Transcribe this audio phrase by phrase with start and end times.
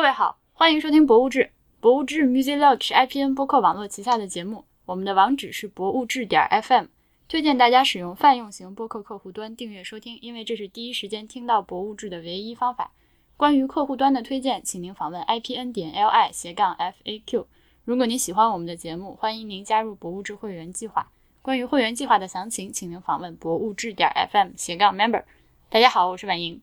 [0.00, 1.40] 各位好，欢迎收听《博物志》。
[1.78, 6.86] 博物志 Music Lodge 是 IPN 播客网络旗下的节目，我们的网址是博物志点 FM，
[7.28, 12.92] 推荐大家使用泛用型播客客户端订阅收听，因为这是第一时间听到博物志的唯一方法。
[13.36, 17.44] 关于客户端的推荐，请您访问 IPN 点 LI 斜杠 FAQ。
[17.84, 21.12] 如果您喜欢我们的节目，欢迎您加入博物志会员计划。
[21.42, 25.24] 关于会员计划的详情，请您访问博物志点 FM 斜杠 Member。
[25.68, 26.62] 大家好，我是婉莹，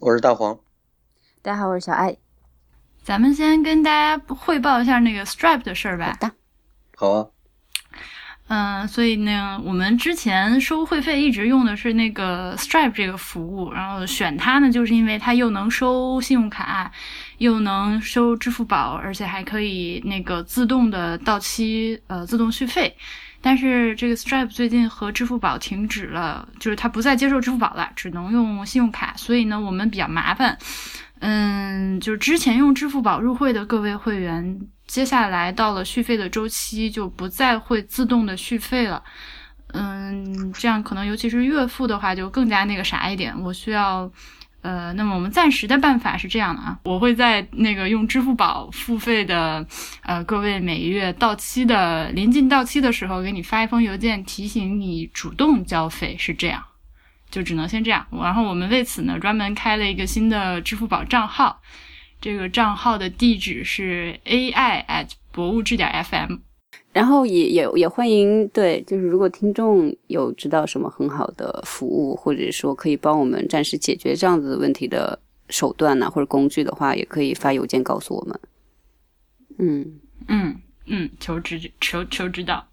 [0.00, 0.58] 我是大黄，
[1.42, 2.23] 大家好，我是小爱。
[3.04, 6.16] 咱们先跟大家汇报一下那个 Stripe 的事儿吧。
[6.18, 6.34] 好的，
[6.96, 7.26] 好啊。
[8.46, 16.90] 嗯，所以呢，我们之前收会费一直用的是那个 Stripe 这个服务，然后选它呢，就是因为它又能收信用卡，
[17.36, 22.96] 又能收支付宝，而且还可以那个自动的到期，呃，自动续费。
[23.42, 30.58] 但是这个 Stripe 最近和支付宝停止了，就是它不再接受支付宝了，只能用信用卡，所以呢，我们比较麻烦。
[31.26, 39.02] 嗯，就是之前用支付宝入会的各位会员，接下来到了续费的周期就不再会自动的续费了。
[39.72, 44.12] 嗯，这样可能尤其是月付的话就更加那个啥一点，我需要，
[44.60, 49.66] 呃，那么我们暂时的办法是这样的啊，我会在那个用支付宝付费的，
[50.02, 56.62] 呃，各位每月到期的临近到期的时候，给你发一封邮件提醒你主动交费，是这样。
[57.34, 61.60] 就只能先这样，然后我们为此呢专门开了一个新的支付宝账号，
[62.20, 64.54] 这个账号的地址是 ai
[64.86, 66.38] at 博物志点 fm，
[66.92, 75.18] 然后也也也欢迎对，就是如果听众有知道什么很好的服务，或者说可以帮我们暂时解决这样子问题的
[75.48, 78.40] 手段呢，或者工具的话，也可以发邮件告诉我们。
[79.58, 82.64] 嗯嗯嗯，求指求求指导。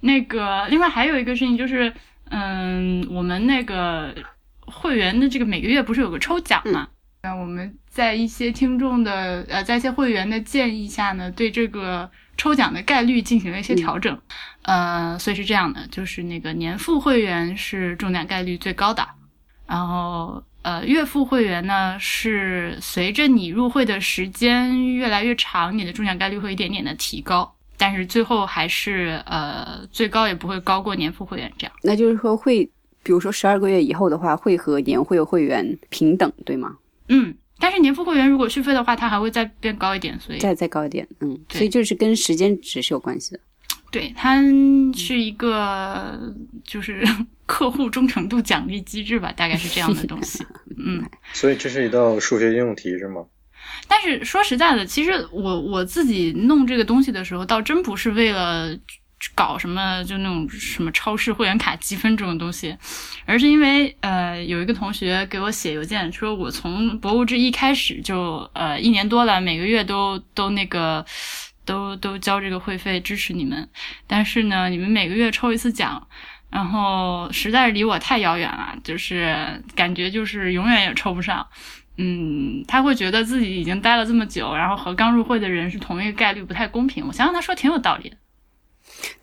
[0.00, 1.94] 那个另外还有一个事情就是。
[2.30, 4.14] 嗯，我们那个
[4.60, 6.88] 会员的这个每个月不是有个抽奖嘛？
[7.22, 14.18] 那我们在一些听众的呃，在一些会员的建议下呢，对这个抽奖的概率进行了一些调整。
[14.62, 19.06] 呃，所以是这样的，就是那个年付会员是中奖概率最高的，
[19.66, 27.54] 然后呃，月付会员呢是随着你入会的时间越来越长，你的中奖概率会一点点的提高。
[27.80, 31.72] 但是最后还是呃，最高也不会高过年付会员这样。
[31.82, 32.62] 那就是说会，
[33.02, 36.76] 比如说十二个月以后的话，会和年会会员平等，对吗？
[37.08, 43.40] 嗯，但是年付会员如果续费的话，它还会再变高一点，所以再再高一点，嗯，所以就是跟时间值是有关系的。
[43.90, 44.42] 对，它
[44.94, 46.20] 是一个
[46.62, 47.02] 就是
[47.46, 50.44] 客户忠诚度奖励机制吧，大概是这样的东西。
[50.78, 51.02] 嗯，
[51.32, 53.24] 所以这是一道数学应用题是吗？
[53.88, 58.76] 但是说实在的，其实我我自己弄这个东西的时候，倒真不是为了
[59.34, 62.74] 搞什么就那种什么超市会员卡积分这种东西，
[63.26, 71.04] 而是因为呃有一个同学给我写邮件说，我从博物志一开始就呃一年多了，每个月都都那个
[71.66, 73.68] 都都交这个会费支持你们，
[74.06, 76.08] 但是呢，你们每个月抽一次奖，
[76.48, 81.46] 然后实在是离我太遥远了，就是感觉就是永远也抽不上。
[82.02, 87.06] 嗯，他会觉得自己已经待了这么久，然后和刚入会的人是同一个概率，不太公平。
[87.06, 88.16] 我想想，他说挺有道理的。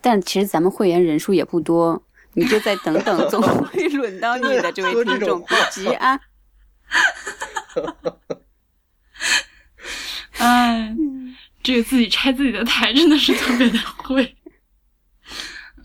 [0.00, 2.00] 但其实咱们会员人数也不多，
[2.34, 5.44] 你就再等等，总会轮到你的，这位听众。
[5.44, 6.20] 别急啊！
[10.38, 10.94] 哎，
[11.64, 14.36] 这个自己拆自己的台真的是特别的会。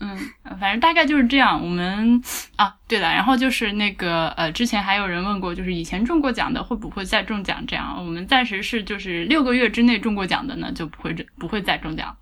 [0.00, 0.18] 嗯，
[0.60, 1.62] 反正大概就是这样。
[1.62, 2.20] 我们
[2.56, 7.64] 啊，对了，然后就是那个呃，之前还有人问过，就是以前中过奖的会不会再中奖？
[7.66, 12.16] 这样，我们暂时是就是六个月之内中过奖的呢，就不会不会再中奖。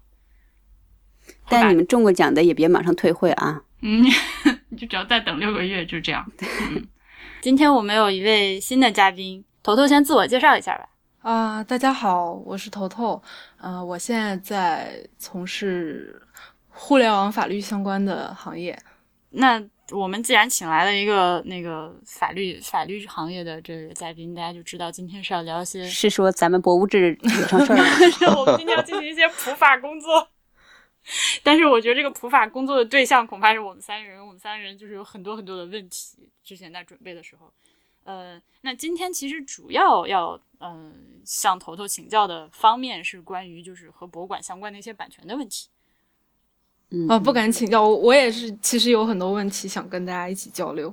[1.48, 3.62] 但你们中过奖的也别马上退会啊。
[3.80, 4.04] 嗯，
[4.76, 6.24] 就只要再等六个月，就这样。
[7.42, 10.88] 今天我们有一位新的嘉宾，头头先自我介绍一下吧。
[11.22, 13.22] 啊，大家好，我是头头。
[13.58, 16.20] 呃，我现在在从事。
[16.74, 18.76] 互联网法律相关的行业，
[19.30, 27.84] 那我们既然请来了一个那个法律法律行业的这个嘉宾，大家就知道今天是要聊一些，是说咱们博物志有什么事儿吗？
[28.40, 30.26] 我们今天要进行一些普法工作，
[31.44, 36.30] 但是我觉得这个普法工作的对象恐怕是我们三个人，我们三个人就是有很多很多的问题。
[36.42, 37.52] 之前在准备的时候，
[38.04, 45.68] 呃，那今天其实主要要嗯向头头请教的方面是关于就是和博物馆相关的一些版权的问题。
[47.08, 50.92] 啊，不敢请教我，我也是，其实有很多问题想跟大家一起交流。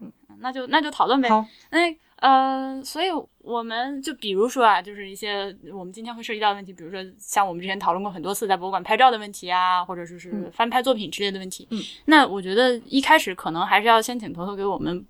[0.00, 1.28] 嗯，那就那就讨论呗。
[1.28, 1.78] 好，那
[2.16, 3.06] 呃，所以
[3.38, 11.66] 我们就比如说啊，就是一些我们今天会涉及到的问题，比如说像我们之前讨论过很多次在博物馆拍照的问题啊，或者说是翻拍作品之类的问题。
[11.70, 15.04] 嗯，那我觉得一开始可能还是要先请头头给我们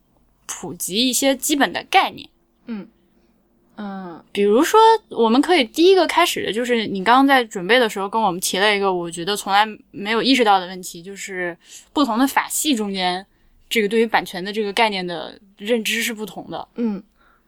[0.47, 2.29] 普及一些基本的概念。
[2.67, 2.89] 嗯。
[3.81, 4.23] 嗯。
[4.31, 4.79] 比如说，
[5.09, 11.57] 我们可以第一个开始的就是你刚刚在准备的时候跟我们提了一个我觉得从来没有意识到的问题，就是
[11.93, 13.25] 不同的法系中间，
[13.69, 16.69] 这个对于版权的这个概念的认知是不同的。
[16.77, 17.03] 嗯，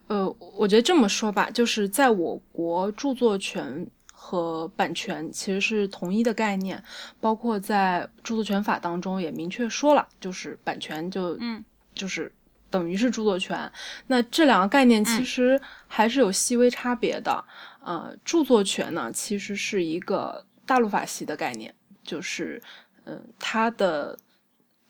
[0.07, 6.83] 呃，我觉得这么说吧，就是在我国著作权和版权其实是同一的概念，
[7.21, 11.63] 包括在著作权法当中也明确说了，就是版权就嗯。
[11.95, 12.31] 就是
[12.73, 13.71] 等于是著作权。
[14.07, 17.45] 那这两个概念其实还是有细微差别的。
[17.85, 21.71] 呃，著作权呢，其实是一个大陆法系的概念，
[22.03, 22.59] 就是
[23.05, 24.17] 嗯、呃它的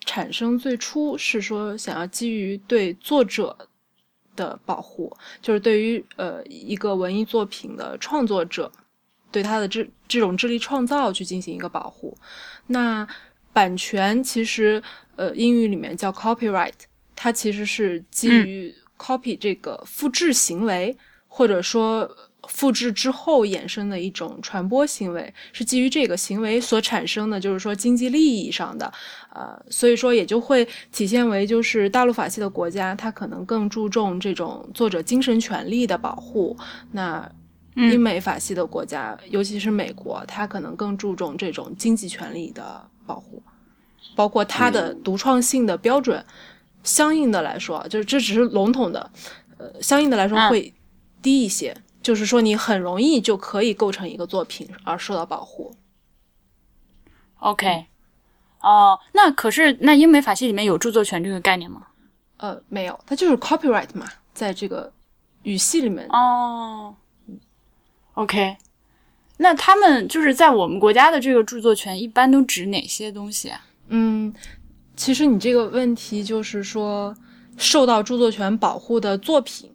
[0.05, 3.67] 产生最初是说想要基于对作者
[4.37, 8.71] 的保护，就是对于呃一个文艺作品的创作者，
[9.29, 12.17] 对他的这这种智力创造去进行一个保护。
[12.67, 13.05] 那
[13.51, 14.81] 版权其实
[15.15, 16.73] 呃英语里面叫 copyright，
[17.15, 20.95] 它其实是基于 copy 这个复制行为，
[21.27, 22.09] 或者说
[22.47, 28.91] 复制之后衍生的一种传播行为，是基于这个行为所产生的，就是说经济利益上的，
[29.33, 36.57] 呃，所以说也就会体现为就是大陆法系的国家，它可能更注重这种作者精神权利的保护，
[36.91, 37.29] 那。
[37.75, 43.41] 英美法系的国家，尤其是美国，它可能更注重这种经济权利的保护，
[44.15, 46.23] 包括它的独创性的标准。
[46.83, 49.11] 相应的来说，啊就是这只是笼统的，
[49.57, 50.73] 呃，相应的来说嗯会
[51.21, 51.75] 低一些。
[52.01, 55.73] 就是说，你很容易就可以构成一个作品而受到保护。
[57.39, 57.85] OK，
[58.59, 61.87] 哦，那可是那英美法系里面有著作权这个概念吗？
[62.35, 64.91] 呃，没有，它就是 copyright 嘛，在这个
[65.43, 66.93] 语系里面，哦
[68.15, 68.57] ，OK，
[69.37, 73.65] 那他们就是在我们国家的这个著作权一般都指哪些东西啊？
[73.87, 74.33] 嗯，
[75.03, 77.13] 其实你这个问题就是说，
[77.57, 79.69] 受到著作权保护的作品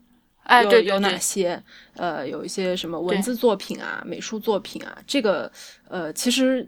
[0.44, 1.62] 哎，对，有哪些？
[1.96, 5.52] 呃，有一些什么文字作品啊、美术作品啊，这个
[5.86, 6.66] 呃，其实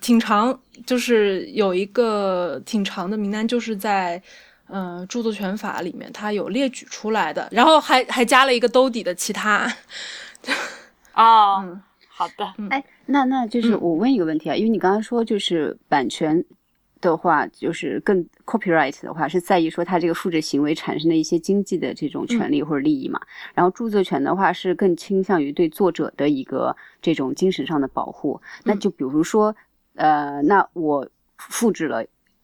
[0.00, 0.56] 挺长，
[0.86, 4.22] 就是有一个挺长的名单，就是在
[4.68, 9.66] 呃著作权法里面它有列举出来的，然后还还加了一个兜底的其他。
[11.14, 11.82] 哦，嗯。
[12.14, 13.80] 好的，哎，那那就是嗯。
[13.80, 16.44] 我问一个问题啊，因为你刚刚说就是版权
[17.02, 23.20] 的话，就是更 copyright 的话是在意说它这个复制行为产生的一些经济的这种权利或者利益嘛，
[23.52, 28.40] 然后著作权的话是更倾向于对作者的一个这种精神上的保护。
[28.64, 29.54] 那就比如说，
[29.96, 31.06] 呃，那我
[31.36, 31.98] 复制了，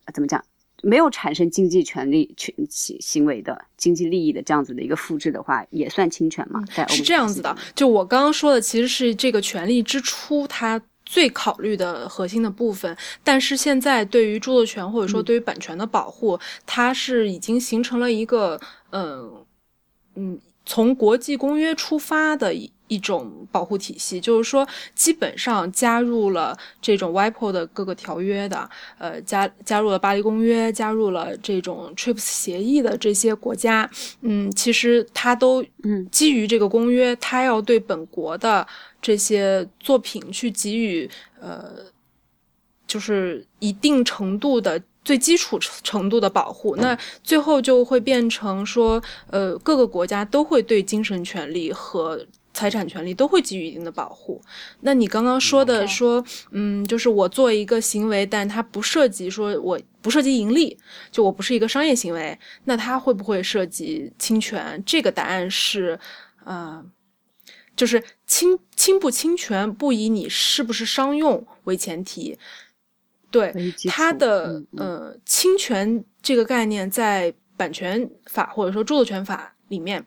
[0.05, 0.44] 呃怎么讲？
[0.81, 6.62] 没有产生经济权利权行行为的经济利益的这样子的一个复制的话，也算侵权吗？
[6.72, 12.94] 在是这样子的就我刚刚说的，其实是这个权利之初它最考虑的核心的部分。
[13.25, 18.60] 但是现在对于著作权或者说对于版权的保护，它是已经形成了一个
[18.90, 19.32] 嗯
[20.16, 22.70] 嗯从国际公约出发的一。
[22.90, 28.66] 一种保护体系，就是说，基本上加入了这种 WIPO 的各个条约的，
[28.96, 33.90] 呃，加加入了巴黎公约，加入了这种 TRIPS 协议的这些国家，
[34.22, 38.66] 嗯，其实它都嗯基于这个公约，它要对本国的
[39.00, 41.11] 这些作品去给予
[41.41, 41.85] 呃，
[42.87, 46.77] 就是一定程度的最基础程度的保护。
[46.77, 54.43] 那最后就会变成说，呃，各个国家都会对精神权利和财产权利都会给予一定的保护。
[54.81, 60.77] 那你刚刚说的说，嗯，就是我做一个行为，但它不涉及说我不涉及盈利，
[61.13, 64.82] 就我不是一个商业行为，那它会不会涉及侵权？
[64.84, 65.99] 这个答案是，
[66.44, 66.84] 呃，
[67.79, 72.37] 就是侵侵不侵权不以你是不是商用为前提。
[73.31, 73.55] 对
[73.89, 80.05] 它的嗯嗯呃侵权这个概念，在版权法或者说著作权法里面，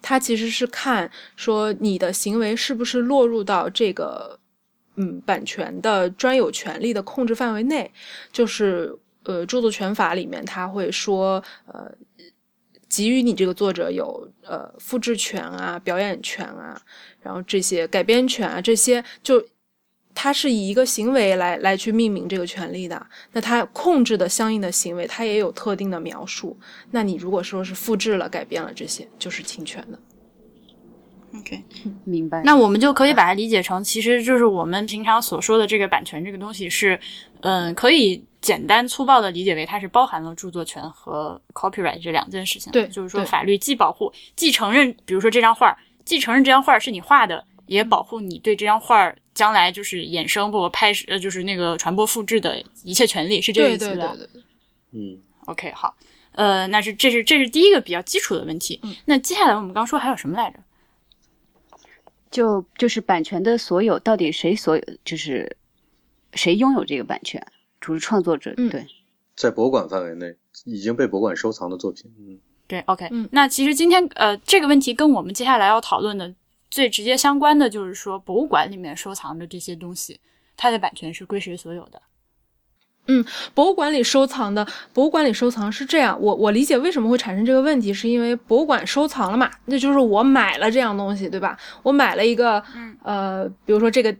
[0.00, 4.38] 它其实是看说你的行为是不是落入到这个
[4.96, 7.90] 嗯版权的专有权利的控制范围内，
[8.30, 11.90] 就是呃著作权法里面它会说呃
[12.90, 16.78] 给予你这个作者有呃复制权啊、表演权啊，
[17.22, 19.42] 然后这些改编权啊这些就。
[20.12, 26.58] 它是以一个行为来来去命名这个权利的，那它控制的相应的行为，它也有特定的描述。
[26.90, 29.98] 那你如果说是复制了、改变了这些，就是侵权的。
[31.38, 31.62] OK，
[32.04, 32.42] 明白。
[32.42, 36.98] 那我们就可以把它理解成，其实就是我们平常所说的这个版权这个东西是，
[37.42, 42.72] 嗯、可以简单粗暴的理解为它是包含了著作权和 copyright 这两件事情。
[42.72, 54.14] 对就是说法律既保护，既承认，比如说这张画儿，既承认这张画儿是你画的，也保护你对这张画儿将来就是衍生或拍摄，呃，就是那个传播复制的一切权利，是这个意思吧？
[54.16, 54.42] 对对对，
[54.92, 55.94] 嗯，OK，好，
[56.32, 58.80] 呃，那是这是这是第一个比较基础的问题。
[59.04, 60.58] 那接下来我们刚说还有什么来着？
[62.30, 65.56] 就就是版权的所有到底谁所有，就是
[66.34, 67.44] 谁拥有这个版权？
[67.80, 68.86] 主是创作者，嗯对，
[69.34, 76.34] 在博物馆范围内已经被博物馆收藏的作品，嗯，对，OK，、嗯那其实今天呃这个问题跟我们接下来要讨论的
[76.70, 80.20] 最直接相关的就是说，博物馆里面收藏的这些东西，
[80.56, 82.02] 它的版权是归谁所有的？
[83.06, 91.58] 嗯博物馆里收藏的，博物馆里收藏是这样，我我理解为什么会产生这个问题，是因为博物馆收藏了嘛，那就是我买了这样东西，对吧？
[91.82, 92.62] 我买了一个，
[93.02, 94.14] 呃，比如说这个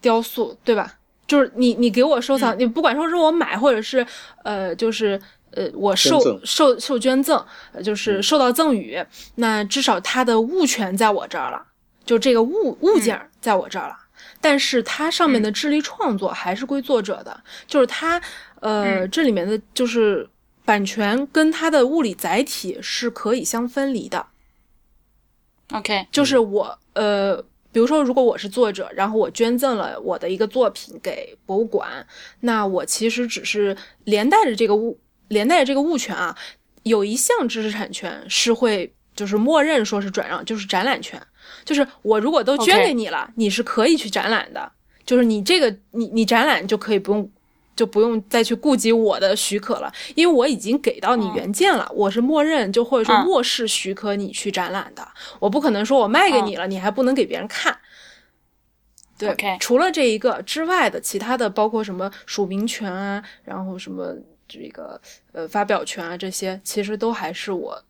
[0.00, 0.95] 雕塑，对吧？
[1.26, 4.06] 就是你你给我收藏，你不管说是我买，或者是
[4.44, 9.04] 呃，就是呃我受受受捐赠，呃就是受到赠与，
[9.36, 11.62] 那至少它的物权在我这儿了，
[12.04, 13.96] 就这个物物件儿在我这儿了。
[14.40, 18.20] 但是它上面的智力创作还是归作者的，就是它，
[18.60, 20.28] 呃，这里面的就是
[20.64, 24.26] 版权跟它的物理载体是可以相分离的。
[25.72, 27.42] OK，就是我，呃，
[27.76, 32.06] 比如说，如果我是作者，然后我捐赠了我的一个作品给博物馆，
[32.40, 36.34] 那我其实只是连带着这个物，连带着这个物权啊，
[36.84, 41.20] 有一项知识产权是会就是默认说是转让，就是展览权，
[41.66, 44.72] 就是我如果都捐给你了你是可以去展览的，
[45.04, 47.30] 就是你这个你你展览就可以不用。
[47.76, 53.26] 就不用再去顾及我的许可了，因为我已经给到你原件了，我是默认就或者说嗯。
[53.26, 55.06] 漠视许可你去展览的，
[55.38, 57.76] 我不可能说我卖给你了，你还不能给别人看。
[59.18, 64.14] 对除了这一个之外的，其他的包括什么署名权啊，然后什么
[64.46, 65.00] 这个
[65.32, 67.82] 呃发表权啊，这些其实都还是我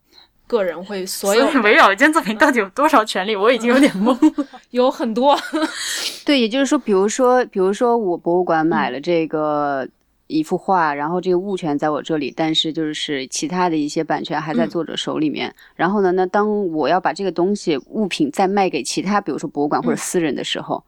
[0.46, 4.46] 个人会所有以围绕一件作品到底有多少权利，我已经有点懵了。
[4.70, 5.36] 有很多，
[6.24, 9.88] 对，也就是说，比如说，比如说我博物馆买了这个
[10.26, 15.54] 一幅画，然后这个物权在我这里，但是就是其他的一些版权还在嗯作者手里面。
[15.74, 20.84] 然后呢，那当我要把这个东西物品再卖给其他，比如说博物馆或者嗯私人的时候，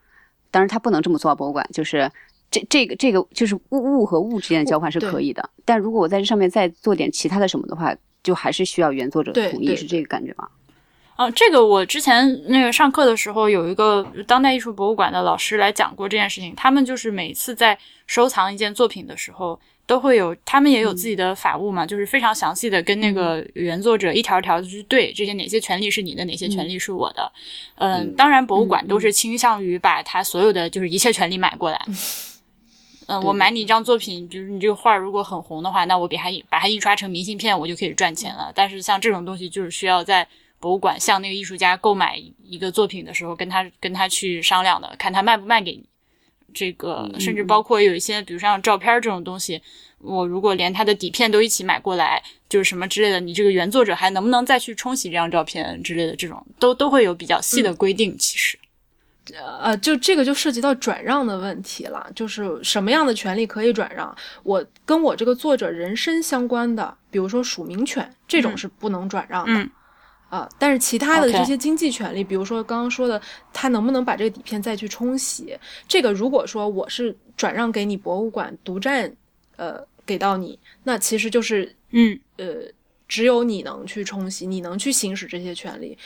[0.51, 2.11] 当然他不能这么做啊，博物馆就是。
[2.51, 10.49] 这这个这个就是物物和物之间的交换是可以的，但如果我在这上面再做点其他的什么的话，就还是需要原作者的同意，是这个感觉吗？
[11.17, 16.55] 啊，这个我之前那个上课的时候，有一个当代艺术博物馆的老师来讲过这件事情。
[16.55, 27.33] 他们就是每次在收藏一件作品的时候，都会有他们也有自己的法务嘛，就是非常详细的跟那个原作者一条条的去对这些哪些权利是你的，哪些权利是我的。
[27.79, 31.85] 嗯，嗯当然博物馆都是倾向于把他所有的就是一切权利买过来。
[31.89, 31.95] 嗯，
[33.25, 38.53] 我买你一张作品，就是你这个画如果很红的话，那我给它把它印刷成明信片，我就可以赚钱了。
[38.55, 40.27] 但是像这种东西，就是需要在
[40.61, 45.85] 博物馆向那个艺术家购买一个作品的时候，跟他跟他去商量的，看他卖不卖给你。
[46.55, 49.61] 这个甚至包括有一些，比如像照片这种东西，
[49.99, 58.17] 我如果连它的底片都一起买过来，就是什么之类的，你这个原作者还能不能再去冲洗这张照片之类的，这种都都会有比较细的规定。
[58.19, 58.59] 其实，
[59.61, 64.15] 呃，就这个就涉及到转让的问题了，就是什么样的权利可以转让？
[64.43, 69.53] 我跟我这个作者人身相关的，比如说署名权，这种嗯是不能转让的。
[69.53, 69.71] 嗯
[70.31, 73.19] 啊，但是其他的这些经济权利比如说刚刚说的，
[73.51, 75.59] 他能不能把这个底片再去冲洗？
[75.89, 79.11] 这个如果说我是转让给你博物馆独占，
[79.57, 82.57] 呃，给到你，那其实就是嗯呃，
[83.09, 85.97] 只有你能去冲洗，你能去行使这些权利，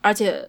[0.00, 0.48] 而且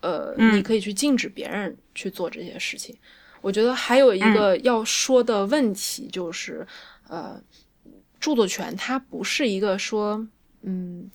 [0.00, 2.96] 呃，嗯你可以去禁止别人去做这些事情。
[3.40, 6.66] 我觉得还有一个要说的问题就是，
[7.08, 7.40] 呃，
[8.18, 10.26] 著作权它不是一个说，
[10.62, 11.10] 嗯，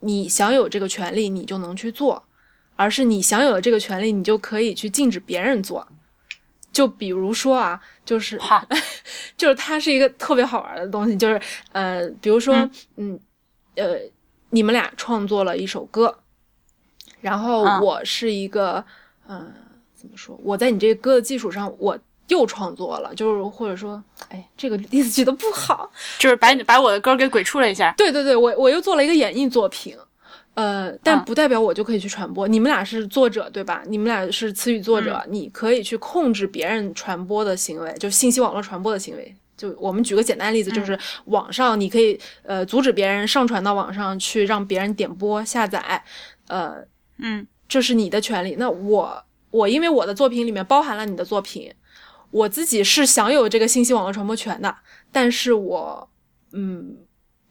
[0.00, 2.26] 你享有这个权利你就能去做，
[2.74, 5.86] 而是你享有了这个权利，你就可以去禁止别人做。
[6.72, 8.38] 就比如说啊，就是，
[9.36, 11.40] 就是它是一个特别好玩的东西，就是
[11.72, 13.20] 呃，比如说，嗯嗯
[13.76, 13.98] 呃，
[14.50, 16.18] 你们俩创作了一首歌，
[17.26, 18.84] 然后嗯我是一个，
[19.28, 19.52] 嗯、
[19.96, 20.38] 怎么说？
[20.44, 25.90] 我在你这个歌的基础上，我又创作了，就是或者说，哎，这个例子举的不好，
[26.20, 27.92] 就是把你把我的歌给鬼畜了一下。
[27.96, 29.96] 对对对，我我又做了一个演绎作品，
[30.54, 32.46] 呃，但嗯不代表我就可以去传播。
[32.46, 33.82] 你们俩是作者对吧？
[33.88, 39.34] 你们俩是词语作者，你可以去控制别人传播的行为，就信息网络传播的行为。
[39.56, 46.04] 就我们举个简单例子，就是网上你可以呃阻止别人上传到网上去，让别人点播下载，
[46.48, 46.76] 呃，
[47.18, 48.56] 嗯这是你的权利。
[48.58, 51.72] 那我我因为我的作品里面包含了你的作品，
[52.30, 54.76] 我自己是享有这个信息网络传播权的，
[55.10, 56.08] 但是我
[56.52, 56.96] 嗯，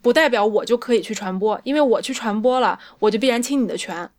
[0.02, 4.10] 不代表我就可以去传播，因为我去传播了，我就必然侵你的权。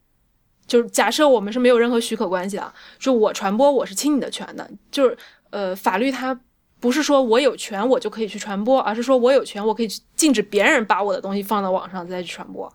[0.66, 5.16] 就是假设我们是没有任何许可关系的，就我传播我是侵你的权的，就是
[5.50, 6.38] 呃，法律它
[6.80, 12.70] 不是说我有权我就可以去传播，而是说我有权我可以去禁止别人把我的东西放到网上再去传播。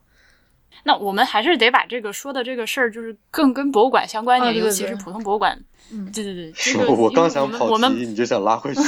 [0.84, 5.58] 那我们还是得把这个说的这个事儿，就是更跟博物馆相关一点，啊对对尤其是普通博物馆。
[5.94, 8.82] 嗯对对对，是这个我刚想跑题，你就想拉回去。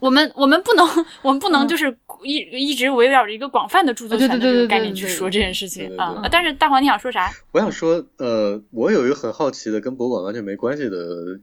[0.00, 0.84] 我们我们不能，
[1.22, 2.36] 我们不能嗯就是一
[2.70, 6.20] 一直围绕着一个广泛的著作权的这个概念去说这件事情啊。
[6.28, 7.30] 但是大黄，你想说啥？
[7.52, 10.96] 我想说，呃，我有一个很好奇的，跟博物馆完全没关系的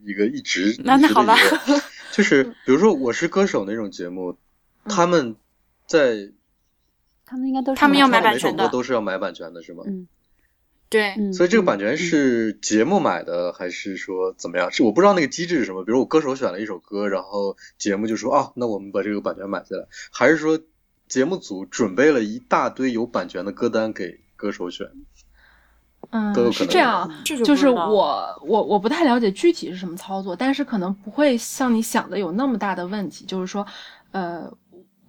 [0.06, 1.38] 一个一直一直的那那好吧
[2.12, 4.36] 就是比如说《我是歌手》那种节目，
[4.86, 5.38] 他们
[5.86, 6.30] 在
[7.27, 9.84] 他们应该都是他们要买版权的歌都是要买版权的，是吗？
[9.86, 10.07] 嗯
[10.89, 14.72] 对，嗯，所以这个版嗯权是节目买的，还是说怎么样？
[14.72, 15.84] 是我不知道那个机制是什么。
[15.84, 20.57] 比如我歌手选了一首歌，然后节目就说啊，那我们把这个版权买下来，还是说
[21.10, 24.88] 节目组准备了一大堆有版权的歌单给歌手选？
[26.10, 33.25] 都有嗯，可能是这样，就就是我我我不太了解具体是什么操作，但是可能不会像你想的有那么大的问题。
[33.25, 33.67] 就是说，
[34.12, 34.50] 呃，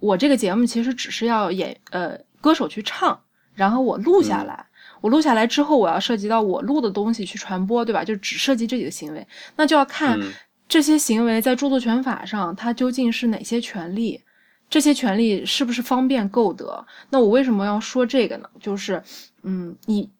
[0.01, 3.19] 我这个节目其实只是要演呃歌手去唱，
[3.55, 4.67] 然后我录下来，
[5.01, 8.05] 我录下来之后，我要涉及到我录的东西去传播，对吧？
[8.05, 9.27] 就只涉及这几个行为，
[9.57, 10.33] 那就要看嗯
[10.69, 14.23] 这些行为在著作权法上它究竟是哪些权利。
[14.71, 16.87] 这些权利是不是方便购得？
[17.09, 18.51] 那我为什么要说这个呢？
[18.61, 19.03] 就是，
[19.43, 20.11] 嗯，你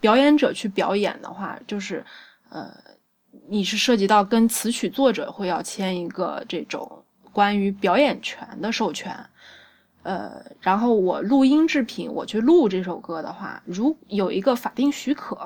[0.00, 2.02] 表演者去表演的话，就是，
[2.48, 2.72] 呃，
[3.50, 6.97] 你是涉及到跟词曲作者会要签一个这种
[7.38, 9.14] 关于表演权的授权，
[10.02, 15.36] 呃，然后我录音制品，我去录这首歌的话，如有一个法定许可，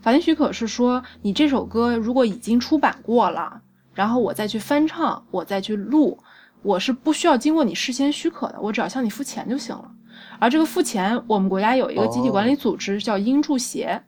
[0.00, 3.62] 法定许可是说你这首歌如果已经出版过了，
[3.94, 6.18] 然后我再去翻唱，我再去录。
[6.62, 9.88] 我是不需要经过你事先许可的，我只要向你付钱就行了。
[10.40, 14.02] 而这个付钱，我们国家有一个集体管理组织叫音著协，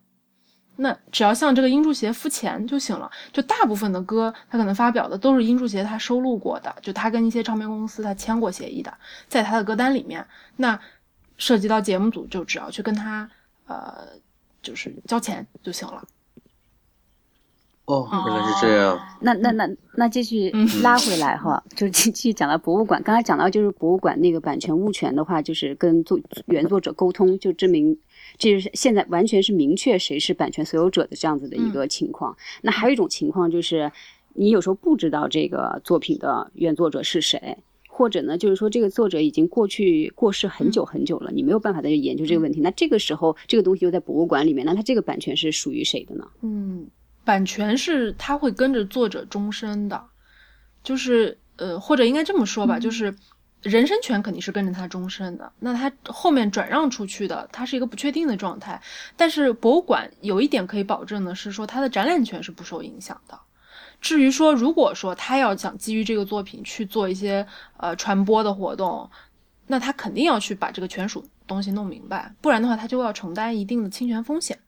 [0.76, 3.10] 那只要向这个音著协付钱就行了。
[3.32, 8.92] 就大部分的歌，他可能发表的都是音著协他收录过的，就他跟一些唱片公司他签过协议的，
[9.28, 10.26] 在他的歌单里面。
[10.56, 10.78] 那
[11.36, 13.30] 涉及到节目组，就只要去跟他
[13.66, 14.08] 呃，
[14.62, 16.04] 就是交钱就行了。
[17.86, 18.98] 哦，原来是这样。
[19.20, 23.02] 那那那那继续嗯拉回来哈，就是继续讲到博物馆。
[23.02, 27.98] 刚才讲到就是博物馆那个版权物权的话，就是跟作原作者沟通，就证明
[28.40, 32.36] 这就是现在完全是明确谁是版权所有者的这样子的一个情况。
[32.62, 33.92] 那还有一种情况就是，
[34.34, 37.58] 你有时候不知道这个作品的原作者是谁。
[37.92, 42.58] 或者呢，就是说这个作者已经过去过世很久很久了，你没有办法再去研究这个问题。
[42.62, 46.26] 那这个时候，这个东西又在博物馆里面，那它这个版权是属于谁的呢？
[46.40, 46.86] 嗯，
[47.26, 50.02] 版权是它会跟着作者终身的，
[50.82, 53.14] 就是呃，或者应该这么说吧，就是
[53.62, 55.52] 人身权肯定是跟着他终身的。
[55.58, 58.80] 那他后面转让出去的，它是一个不确定的状态。
[59.16, 63.38] 但是博物馆有一点可以保证的是说，它的展览权是不受影响的。
[64.00, 67.46] 至于说，如果说他要想基于这个作品去做一些
[67.76, 69.10] 呃传播的活动，
[69.66, 74.58] 那他肯定要去把这个权属东西弄明白，不然的话，他就要承担一定的侵权风险。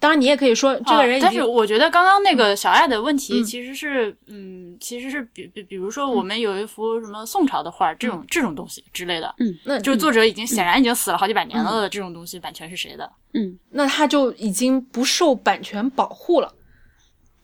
[0.00, 13.10] 当然，你也可以说这个人、啊但是我觉得刚刚那个小爱的问题嗯其实是，嗯，其实是比比比如说我们有一幅什么宋朝的画，这种这种东西之类的，嗯那就是作者已经显然已经死了好几百年了的这种东西，版权是谁的？
[13.34, 16.54] 嗯，那他就已经不受版权保护了。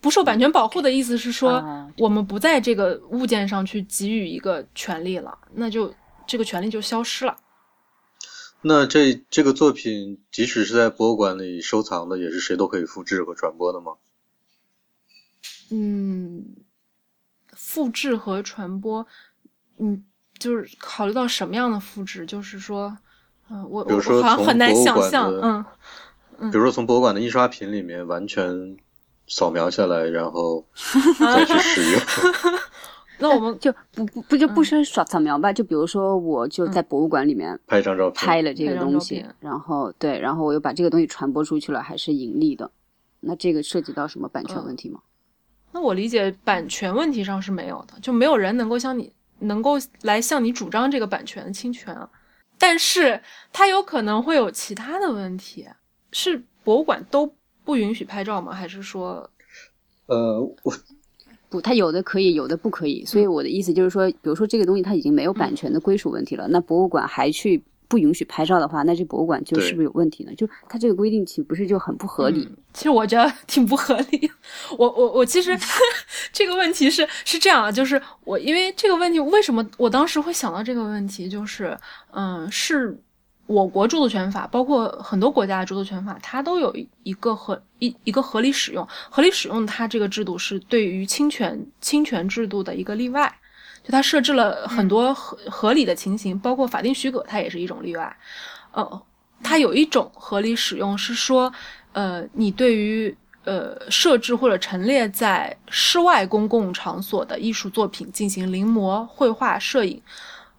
[0.01, 5.93] 不受版权保护的意思是说，啊我们不在这个物件上去给予一个权利了，那就
[6.27, 7.35] 这个权利就消失了。
[8.67, 13.93] 那这这个作品，即使是在博物馆里收藏的，也是谁都可以复制和传播的吗？
[15.71, 16.57] 嗯，
[17.53, 19.07] 复制和传播，
[19.79, 20.05] 嗯，
[20.39, 22.97] 就是考虑到什么样的复制，就是说，
[23.51, 25.43] 嗯、我我比如说我好像很难想象，的
[26.39, 26.51] 嗯。
[26.51, 28.79] 比如说从博物馆的印刷品里面完全
[29.29, 30.67] 扫描下来，然后
[31.21, 32.01] 再去使用。
[33.19, 35.53] 那我们就不不不就不是扫扫描吧？
[35.53, 42.71] 就比如说，我就在博物馆里面拍一张照片，拍了这个东西然后对，然后我又把这个东西传播出去了，还是盈利的。
[43.21, 45.01] 那这个涉及到什么版权问题吗？
[45.73, 49.73] 那我理解版权问题上是没有的，就没有人能够向你能够
[50.03, 52.09] 来向你主张这个版权侵权啊。
[52.59, 53.21] 但是
[53.53, 55.67] 它有可能会有其他的问题，
[56.13, 58.53] 是博物馆都不允许拍照吗？
[58.53, 59.29] 还是说，
[60.07, 60.73] 呃，我
[61.55, 63.05] 不，它有的可以，有的不可以。
[63.05, 70.35] 所以我的意思就是说，比如说这个东西它已经没有版权的归属问题了，那博物馆还去不允许拍照的话，那这博物馆就是不是有问题呢？
[70.35, 72.41] 就它这个规定岂不是就很不合理？
[72.51, 74.29] 嗯其实我觉得挺不合理。
[74.77, 75.57] 我我我其实
[76.33, 81.79] 这个问题是是这样啊，就是我因为这个问题，为什么我当时会想到这个问题，就是
[82.11, 82.99] 嗯，是
[83.47, 93.33] 我国著作权法，包括很多国家的著作权法，它都有一一个合一一个合理使用，合理使用它这个制度是对于侵权侵权制度的一个例外。
[93.83, 98.17] 就它设置了很多合合理的情形，包括法定许可，它也是一种例外。
[98.73, 99.03] 呃，
[99.43, 101.53] 它有一种合理使用是说，
[101.93, 110.01] 呃，你对于呃设置或者陈列在室外公共场所的艺术作品进行临摹、绘画、摄影、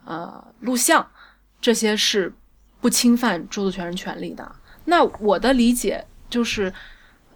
[0.06, 1.08] 呃录像，
[1.60, 2.32] 这些是
[2.86, 4.48] 不侵犯著作权人权利的。
[4.84, 6.72] 那我的理解就是，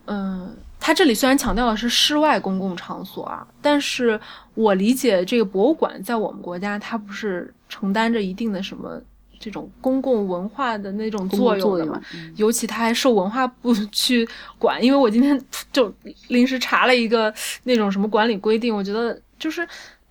[0.05, 4.19] 嗯、他这里虽然强调的是室外公共场所啊，但是
[4.53, 9.01] 我理解这个博物馆在我们国家，它不是承担着一定的什么
[9.39, 11.99] 这种公共文化的那种作用的嘛？
[12.13, 15.91] 嗯尤其它还受文化部 去管，因为我今天 就
[16.27, 17.33] 临时查了一个
[17.63, 19.67] 那种什么管理规定，我觉得就是。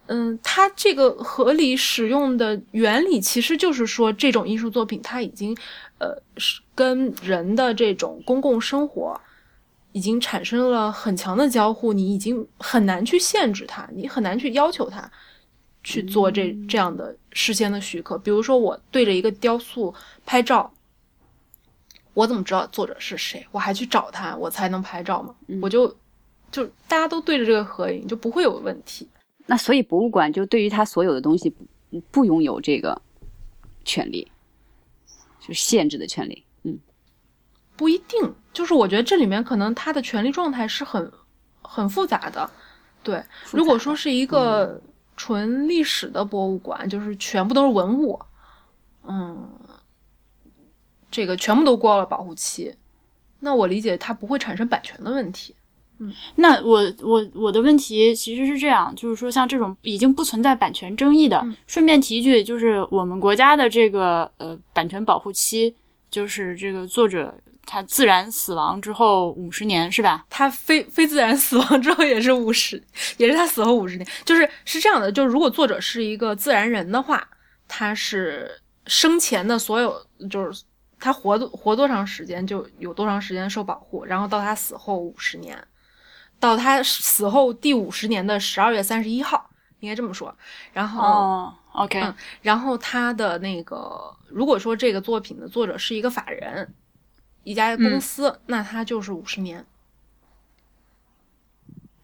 [0.09, 5.55] 嗯，它这个合理使用的原理其实就是说，这种艺术作品它已经，
[5.99, 9.21] 呃，是跟人的这种公共生活
[9.93, 15.11] 已经产生了很强的交互，你已经很难去限制它，你很难去要求它
[15.85, 18.17] 去做这这样的事先的许可。
[18.17, 19.95] 比如说，我对着一个雕塑
[20.25, 20.73] 拍照，
[22.15, 23.47] 我怎么知道作者是谁？
[23.51, 25.35] 我还去找他，我才能拍照吗？
[25.61, 25.95] 我就
[26.51, 29.07] 就大家都对着这个合影，就不会有问题。
[29.51, 31.67] 那所以博物馆就对于他所有的东西不
[32.11, 33.01] 不拥有这个
[33.83, 34.31] 权利，
[35.41, 36.45] 就是限制的权利。
[36.65, 36.79] 嗯，
[37.75, 41.11] 不一定，就是我觉得这里面可能他的权利状态是很
[41.63, 42.51] 很复杂的。
[43.03, 44.79] 对，如果说是一个
[45.17, 48.21] 纯历史的博物馆，就是全部都是文物，
[49.05, 49.49] 嗯，
[51.11, 52.75] 这个全部都过了保护期，
[53.41, 55.55] 那我理解它不会产生版权的问题。
[56.37, 61.57] 那我我我的问题其实是这样，就是说像这种已经不存在版权争议的，嗯。
[61.67, 65.75] 顺便提一句，就是我们国家的这个呃版权保护期，
[66.11, 67.35] 就是这个作者
[67.67, 70.25] 他自然死亡之后五十年是吧？
[70.31, 72.83] 他非非自然死亡之后也是五十，
[73.17, 77.29] 也是他死后五十年，就是是这样的，就是如果作者是一个自然人的话，
[77.67, 78.51] 他是
[78.87, 79.95] 生前的所有，
[80.31, 80.63] 就是
[80.99, 85.57] 他活多活多长时间就有多长时间受保护，然后到他死后五十年，
[86.41, 90.35] 到他死后第五十年的十二月三十一号，应该这么说，
[90.73, 91.03] 然后。
[91.03, 96.75] 哦，OK，、嗯然后他的那个，如果说这个作品的作者是一个法人，
[97.45, 99.65] 一家公司，那他就是五十年。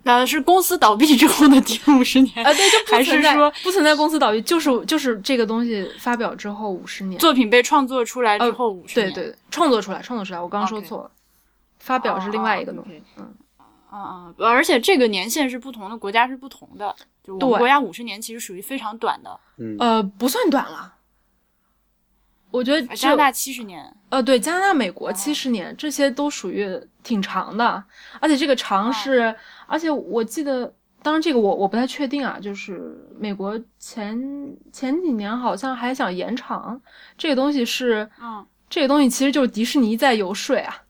[0.07, 9.11] 那是公司倒闭之后的第五十年，啊，对，就不还存在是说不存在公司倒闭，就是就是这个东西发表之后五十年，作品被创作出来之后五十年？
[9.15, 11.11] 对对，创作出来，创作出来，我刚刚说错了
[11.79, 12.99] 发表是另外一个东西。
[12.99, 13.35] 哦嗯，
[13.95, 14.35] 啊啊！
[14.39, 20.95] 而且这个年限是不同的国家是不同的，就我们对国家五十年其实属于非常短的，嗯，呃，不算短了，
[22.51, 23.97] 我觉得加拿大七十年。
[24.09, 26.69] 呃，对，加拿大、美国七十年，这些都属于
[27.03, 27.85] 挺长的，
[28.21, 29.35] 而且这个长是，
[29.67, 34.17] 而且我记得，当然这个我我不太确定啊，就是美国前
[34.73, 36.81] 前几年好像还想延长
[37.19, 40.83] 这个东西是，嗯，这个东西其实就是迪士尼在游说啊，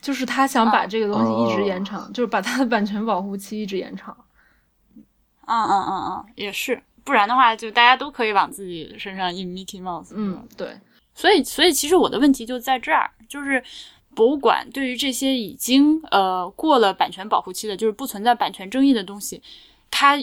[0.00, 4.16] 就是他想把啊这个东西一直哦延长，就是把它的版权保护期一直延长。
[5.46, 10.08] 嗯嗯嗯嗯，也是，不然的话，就大家都可以往自己身上印 Mickey Mouse。
[10.12, 10.76] 嗯，对，
[11.14, 13.62] 所以，所以其实我的问题就在这儿，就是
[14.14, 19.40] 博物馆对于这些已经呃过了版权保护期的，就是不存在版权争议的东西，
[19.90, 20.16] 它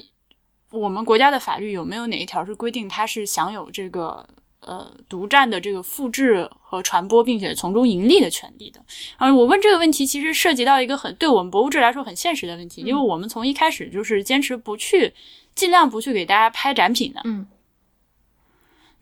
[0.71, 4.27] 我们国家的法律有没有哪一条是规定它是享有这个
[4.65, 8.83] 呃独占的这个复制和传播，并且从中盈利的权利的？
[9.17, 15.13] 啊，我问这个问题其实涉及到一个很对我们博物志来说很现实的问题，因为我们从一开始就是坚持不去，
[15.53, 17.21] 尽量不去给大家拍展品的。
[17.25, 17.47] 嗯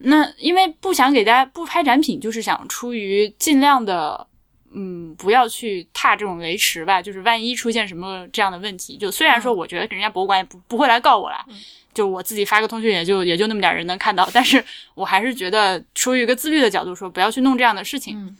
[0.03, 4.25] 那因为不想给大家不拍展品，就是想出于尽量的，
[4.73, 6.99] 嗯，不要去踏这种雷池吧。
[6.99, 11.45] 就是万一出现什么这样的问题，就虽然说我觉得人家博物馆也不不会来告我啦，
[11.93, 18.17] 就我自己发个通讯也就也就那么点人能看到，但是我还是觉得出于一个自律的角度说，不要去弄这样的事情。
[18.17, 18.37] 嗯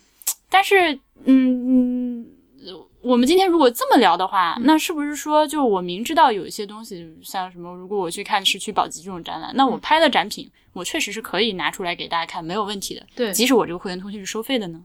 [0.54, 2.26] 但是，嗯，嗯
[3.02, 13.02] 我们今天如果这么聊的话，那是不是说，就我明知道有一些东西，像什么，如果我去看市区宝鸡这种展览，那我拍的展品，我确实是可以拿出来给大家看，没有问题的。
[13.16, 14.82] 对即使我这个会员通讯是收费的呢？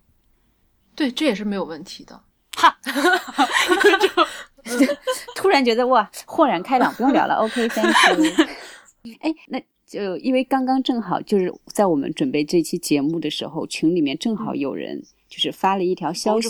[0.95, 2.21] 对，这也是没有问题的。
[2.57, 2.79] 哈，
[5.35, 7.35] 突然觉得哇，豁然开朗，不用聊了。
[7.35, 8.47] OK，thank、you。
[9.21, 16.49] 哎，那就因为刚刚正好就是在我们准备这期节目的时候，群里面正好有人就是发了一条消息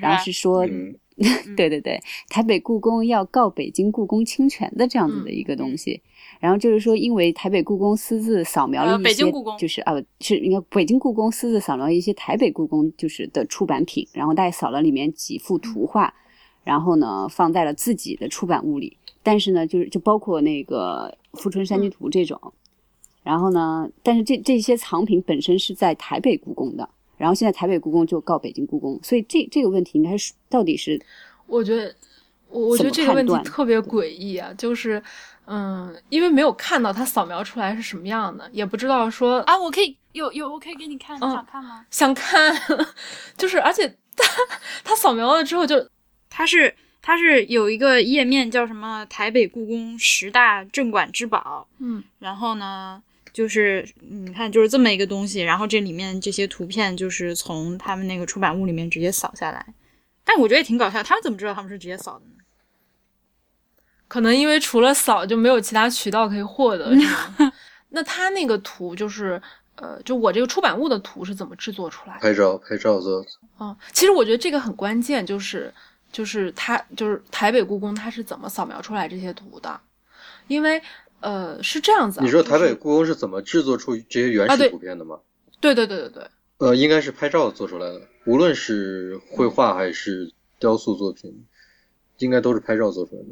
[0.00, 0.24] 然后？
[0.24, 0.94] 是说，嗯
[1.56, 6.02] 对对对，台北故宫要告北京故宫侵权的这样子的一个东西。
[6.40, 16.12] 然后就是说，因为台北故宫私自扫描了呃一些，北京故宫就是啊，是应该北京故宫私自扫描一些台北故宫就是的出版品，然后大概扫了里面几幅图画，
[16.64, 18.98] 然后呢放在了自己的出版物里。
[19.22, 22.40] 但是呢，就是就包括那个《富春山居图》这种，
[23.22, 31.00] 然后呢，但是这这些藏品本身是在台北故宫的，然后现在台北故宫就告北京故宫，所以这这个问题应该是到底是
[31.46, 31.94] 我觉得，
[32.48, 35.02] 我我觉得这个问题特别诡异啊，就是，
[35.46, 41.86] 嗯，因为没有看到它扫描出来是什么样的，也不知道说啊，我可以有有，我可以给你看，你嗯想看吗？
[41.90, 42.54] 想看，
[43.36, 44.24] 就是而且它
[44.84, 45.76] 它扫描了之后就
[46.30, 46.74] 它是
[47.06, 59.74] 它是有一个页面叫什么台北故宫十大镇馆之宝，嗯然后呢，就是你看就是这么一个东西，然后这里面这些图片就是从他们那个出版物里面直接扫下来，
[60.24, 62.30] 但我觉得也挺搞笑，他们怎么知道他们是直接扫的呢？
[64.08, 67.52] 可能因为除了扫就没有其他渠道可以获得，是吗？
[67.90, 69.40] 那他那个图就是
[69.76, 72.20] 呃，就我这个出版物的图是怎么制作出来的？
[72.22, 73.22] 拍照拍照做，
[73.60, 75.70] 嗯，其实我觉得这个很关键，就是
[76.14, 79.80] 就是它就是台北故宫它是怎么扫描出来这些图的，
[80.46, 80.80] 因为
[81.18, 85.18] 呃是这样子、啊，你说台北故宫是怎么制作出这些原始图片的吗？
[85.60, 91.44] 对对对对对，呃，应该是拍照做出来的，无论是绘画还是雕塑作品，
[92.18, 93.28] 应该都是拍照做出来的。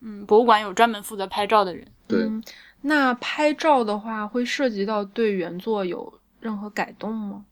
[0.00, 2.42] 嗯，博物馆有专门负责拍照的人，对，嗯，
[2.80, 7.44] 那拍照的话会涉及到对原作有任何改动吗？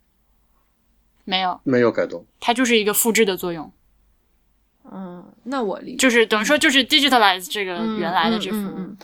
[1.25, 2.27] 没有，没有改动。
[2.41, 3.73] 它就是一个复制的作用，
[4.93, 8.95] 嗯，那我理解就是等于说就是 digitalize 这个嗯原来的这幅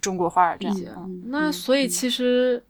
[0.00, 0.88] 中国画这样理解。
[0.96, 2.62] 嗯那所以其实，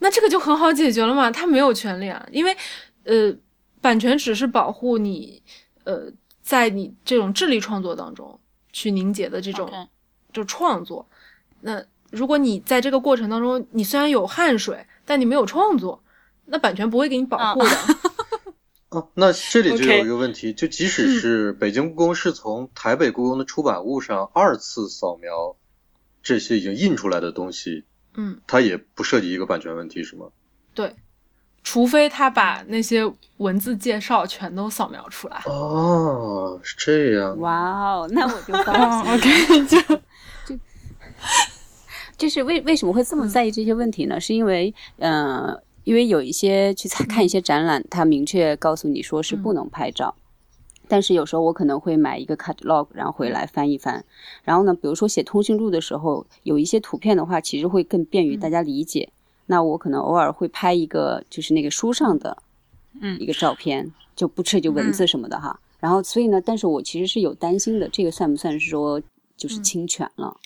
[0.00, 2.56] 那这个就很好解决了嘛，他没有权利啊，因为
[3.04, 3.34] 呃，
[3.80, 5.42] 版权只是保护你
[5.84, 8.38] 呃，在你这种智力创作当中
[8.72, 9.88] 去凝结的这种
[10.32, 11.08] 就创作。
[11.62, 16.02] 那如果你在这个过程当中，你虽然有汗水，但你没有创作，
[16.46, 17.70] 那版权不会给你保护的。
[18.90, 25.56] 哦，那这里就有一个问题，就即使是北京故宫是从台北故宫的出版物上二次扫描
[26.22, 30.28] 这些已经印出来的东西，嗯，它也不涉及一个版权问题，是吗？
[30.74, 30.94] 对，
[31.62, 33.02] 除非他把那些
[33.36, 35.42] 文字介绍全都扫描出来。
[35.44, 37.38] 哦，是这样。
[37.40, 38.74] 哇哦，那我就放
[39.04, 39.30] 哦心。
[39.32, 40.00] ，OK，就
[42.16, 44.18] 就是为为什么会这么在意这些问题呢？
[44.18, 45.54] 是因为，呃，
[45.88, 50.14] 因为有一些去参看一些展览，它明确告诉你说是不能拍照。
[50.86, 54.04] 但是有时候我可能会买一个 catalog，然后回来翻一翻。
[54.44, 59.08] 然后呢，比如说写通讯录的时候，有一些图片的话，其实会更便于大家理解。
[59.46, 62.36] 那我可能偶尔会拍一个，就是那个书上的，
[63.00, 65.58] 嗯一个照片，就不涉及文字什么的哈。
[65.80, 69.00] 然后所以呢，但是我其实是有担心的，这个算不算是说
[69.38, 70.36] 就是侵权了？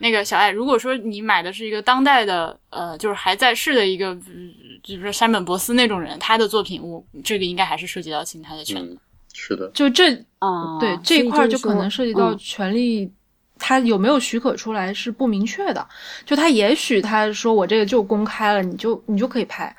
[0.00, 8.88] 那个小爱，如果说你买的是一个当代的，呃，就是还在世的一个，嗯就是说山本博斯那种人，他的作品，我这个应该还是涉及到侵他的权利。
[8.94, 8.98] 嗯，
[9.32, 9.70] 是的。
[9.74, 13.12] 就这啊，对这一块儿就可能涉及到嗯权利，
[13.58, 15.86] 他有没有许可出来是不明确的。
[16.24, 19.76] 就他也许他说我这个就公开了，你就你就可以拍，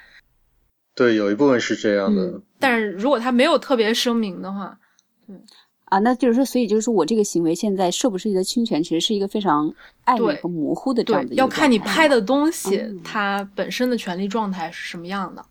[0.95, 2.21] 对，有一部分是这样的。
[2.21, 4.77] 嗯但是如果他没有特别声明的话，
[5.91, 9.73] 啊，那就是说，所以就是说我这个行为现在涉不涉及的侵权，其实是一个非常
[10.05, 15.45] 暧昧和模糊的这样的，一个要看你拍的东西嗯它本身的权利状态是什么样的。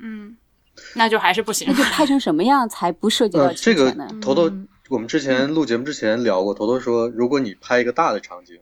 [0.00, 0.36] 嗯，
[0.94, 1.74] 那就还是不行那。
[1.74, 4.20] 就拍成什么样才不涉及到呃，这个侵权呢？
[4.22, 8.56] 头头嗯，我们之前录节目之前聊过，头头说，如果你拍一个大的场景，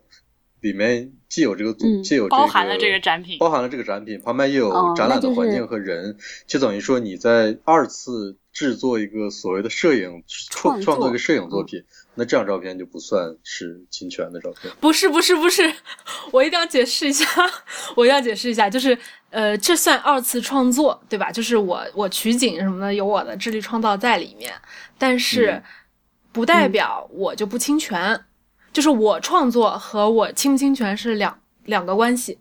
[0.67, 3.39] 里面既有这个组，嗯既有这个包含了这个展品。
[3.39, 11.09] 包含了这个展品，旁边也有哦展览的环境和人，就等于说你在二次制作一个所谓的摄影创创作。
[11.09, 14.73] 一个摄影作品，那这张照片就不算是侵权的照片。
[14.81, 15.73] 不是不是不是，
[16.33, 17.25] 我一定要解释一下，
[17.95, 18.99] 我一定要解释一下，就是
[19.31, 21.31] 呃，这算二次创作，对吧？
[21.31, 24.53] 就是我我取景什么的有我的智力创造在里面，
[24.99, 25.63] 但是嗯。
[26.33, 28.21] 不代表我就不侵权，
[28.77, 31.35] 就是我创作和我侵不侵权是两
[31.65, 32.39] 两个关系。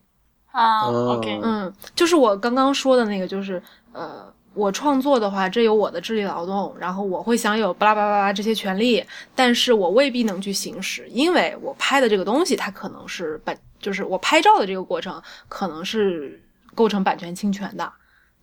[0.51, 9.01] 啊哦，OK，嗯，就是我刚刚说的那个，就是呃，我创作的话，这有我的智力劳动，然后我会享有巴拉巴拉巴拉这些权利，
[9.33, 16.43] 但是我未必能去行使，因为我拍的这个东西，它可能是版，就是我拍照的这个过程可能是
[16.73, 17.89] 构成版权侵权的，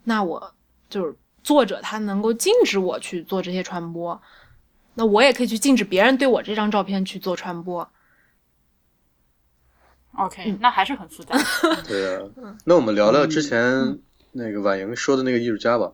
[0.05, 0.55] 那我
[0.89, 4.19] 就是作者他能够禁止我去做这些传播，
[4.95, 7.91] 那我也可以去禁止别人对我这张照片去做传播。
[10.15, 11.35] OK，那还是很复杂。
[11.89, 13.99] 对啊，嗯那我们聊聊之前
[14.33, 15.93] 那个婉莹说的那个艺术家吧。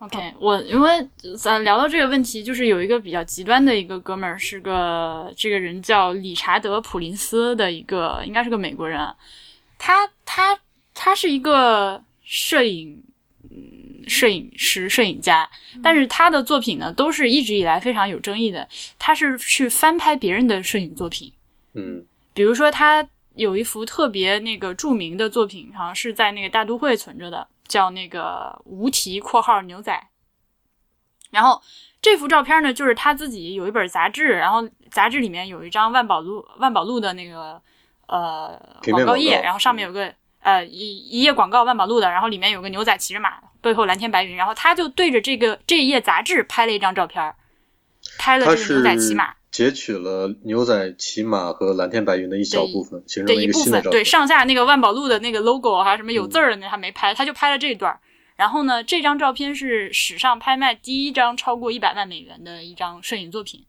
[0.00, 9.14] OK，我因为咱聊到这个问题，就是有一个比较极端的一个哥们儿，是个这个人叫理查德·普林斯的一个，应该是个美国人啊。
[9.78, 10.58] 他他
[10.94, 13.02] 他是一个摄影，
[13.50, 13.69] 嗯，
[14.06, 15.48] 摄影师、摄影家，
[15.82, 18.68] 但是他的作品呢，都是一直以来非常有争议的。
[18.98, 21.32] 他是去翻拍别人的摄影作品，
[21.74, 30.08] 嗯比如说他有一幅特别那个著名的作品，好像是在那个大都会存着的，叫那个无题（括号牛仔）。
[31.30, 31.62] 然后
[32.02, 37.60] 这幅照片呢，就是他自己有一本杂志，然后杂志里面有一张万宝路万宝路的那个
[38.08, 38.60] 呃
[38.90, 47.34] 广告页，然后上面有个呃一一页广告万宝路的，然后里面有个牛仔骑着马，背后蓝天白云，然后他就对着这个这一页杂志拍了一张照片，
[48.18, 49.34] 拍了它这个牛仔骑马。
[49.50, 54.04] 截取了牛仔骑马和蓝天白云的一小部分，形成了一对一部分，对个新的照片。
[54.04, 57.98] 上下那个万宝路的那个 logo 还有什么有字儿的那他没拍，他就拍了这一段。
[58.36, 63.66] 然后呢，这张照片是史上拍卖第一张超过一百万美元的一张摄影作品。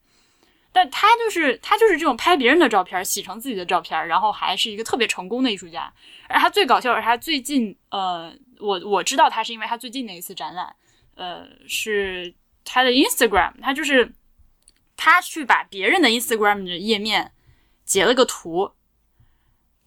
[0.72, 5.92] 但他就是他就是这种拍别人的照片，洗成自己的照片，然后还是一个特别成功的艺术家。
[6.30, 10.76] 而他最搞笑的是，他最近呃，我我知道他是因为他最近的一次展览，
[11.16, 14.14] 呃，是他的 Instagram，他就是
[14.96, 17.32] 他去把别人的 Instagram 的页面
[17.84, 18.72] 截了个图，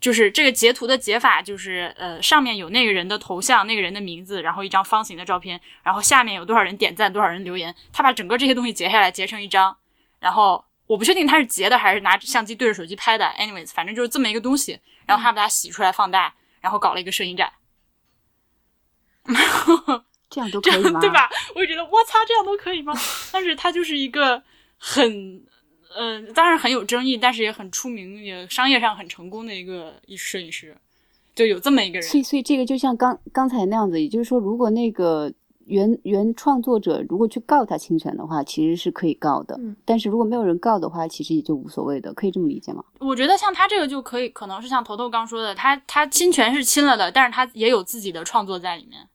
[0.01, 9.75] 就是这个截图的截法就是呃上面有那个人的头像、那个人的名字，然后一张方形的照片，然后下面有多少人点赞、多少人留言，他把整个这些东西截下来，截成一张，
[10.19, 17.51] 然后我不确定他是截的还是拿相机对着手机拍的，anyways，反正就是这么一个东西，然后他把它洗出来放大，然后搞了一个摄影展，
[20.31, 21.01] 这样都可以吗？
[21.01, 21.29] 对吧？
[21.55, 22.93] 我就觉得我操，这样都可以吗？
[23.33, 24.43] 但是他就是一个
[24.79, 25.41] 很，
[25.95, 30.77] 呃，当然很有争议，但是也很出名，也商业上很成功的一个摄影师，
[31.35, 32.09] 就有这么一个人。
[32.09, 35.33] 所以，所以这个就像刚刚才那样子，也就是说，如果那个
[35.67, 39.57] 原原创作者如果去告他侵权的话，其实是可以告的。
[39.61, 42.83] 嗯但是如果没有人告的话，其实也就无所谓的，可以这么理解吗？
[42.99, 49.09] 我觉得像他这个就可以，可能是像头头刚说的，他他侵权是侵了的，但是他也有自己的创作在里面。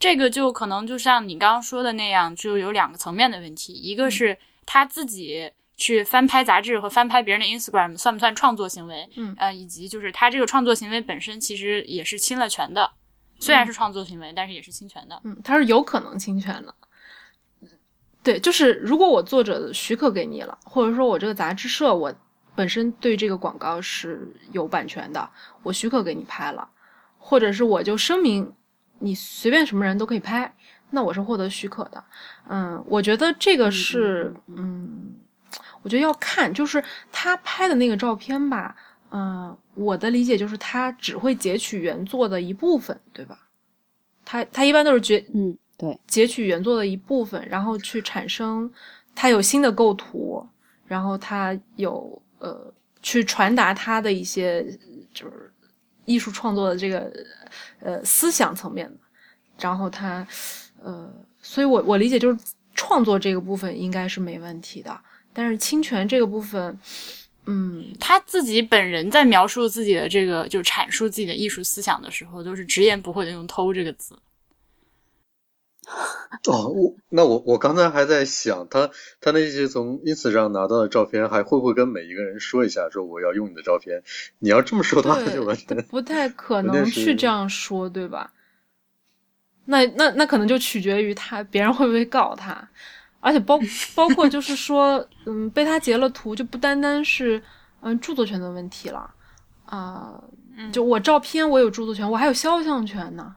[0.00, 12.90] 这个就可能就像你刚刚说的那样，就有两个层面的问题，一个是他自己去翻拍杂志和翻拍别人的 Instagram 算不算创作行为，嗯呃，以及就是他这个创作行为本身其实也是侵了权的，
[13.38, 15.20] 虽然是创作行为，但是也是侵权的。
[15.22, 16.74] 嗯，他是有可能侵权的。
[18.22, 22.14] 对，就是如果我作者许可给你了，或者说我这个杂志社我
[22.54, 25.28] 本身对这个广告是有版权的，
[25.62, 26.68] 我许可给你拍了，
[27.18, 28.50] 或者是我就声明
[29.00, 30.50] 你随便什么人都可以拍，
[30.90, 32.02] 那我是获得许可的。
[32.48, 35.14] 嗯，我觉得这个是，嗯，
[35.82, 38.74] 我觉得要看，就是他拍的那个照片吧，
[39.10, 43.38] 嗯，我的理解就是他只会截取原作的一部分，对吧？
[44.24, 48.70] 他他一般都是截嗯，对，截取原作的一部分，然后去产生
[49.14, 50.46] 他有新的构图，
[50.86, 54.62] 然后他有呃去传达他的一些
[55.12, 55.49] 就是
[56.10, 57.12] 艺术创作的这个
[57.80, 58.96] 呃思想层面的，
[59.60, 60.26] 然后他
[60.82, 61.08] 呃，
[61.40, 62.38] 所以我我理解就是
[62.74, 64.98] 创作这个部分应该是没问题的，
[65.32, 66.78] 但是侵权这个部分，
[67.46, 74.18] 嗯，他自己本人在描述自己的这个，就阐述自己的艺术思想的时候，都是直言不讳的用“偷”这个字。
[76.46, 84.02] 哦，我那我我刚才还在想，他他那些从 ins 上拿到的照片，还会不会跟每一个人说一下，说我要用你的照片？
[84.38, 88.32] 你要这么说的话，就完全不太可 能去这样说，对吧？
[89.66, 92.68] 那那那可能就取决于他别人会不会告他，
[93.20, 93.58] 而且包
[93.94, 97.42] 包括就是 说，嗯，被他截了图，就不单单是
[97.82, 99.12] 嗯著作权的问题了
[99.66, 100.20] 啊、
[100.72, 103.36] 就我照片我有著作权，我还有肖像权呢。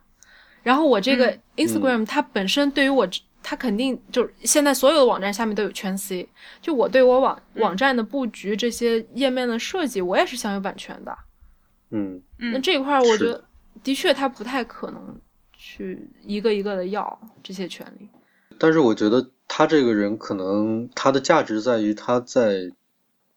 [0.63, 3.07] 然后我这个 Instagram 它本身对于我，
[3.43, 6.27] 它肯定就是现在所有的网站下面都有圈 C，
[6.61, 11.15] 就我对我网网站的布局这些页面的设计，我也是享有版权的。
[11.91, 13.43] 嗯，那这一块儿，我觉得
[13.83, 15.19] 的确它不太可能
[15.55, 18.09] 去一个一个的要这些权利。
[18.57, 22.71] 但是我觉得他这个人可能他的价值在于他在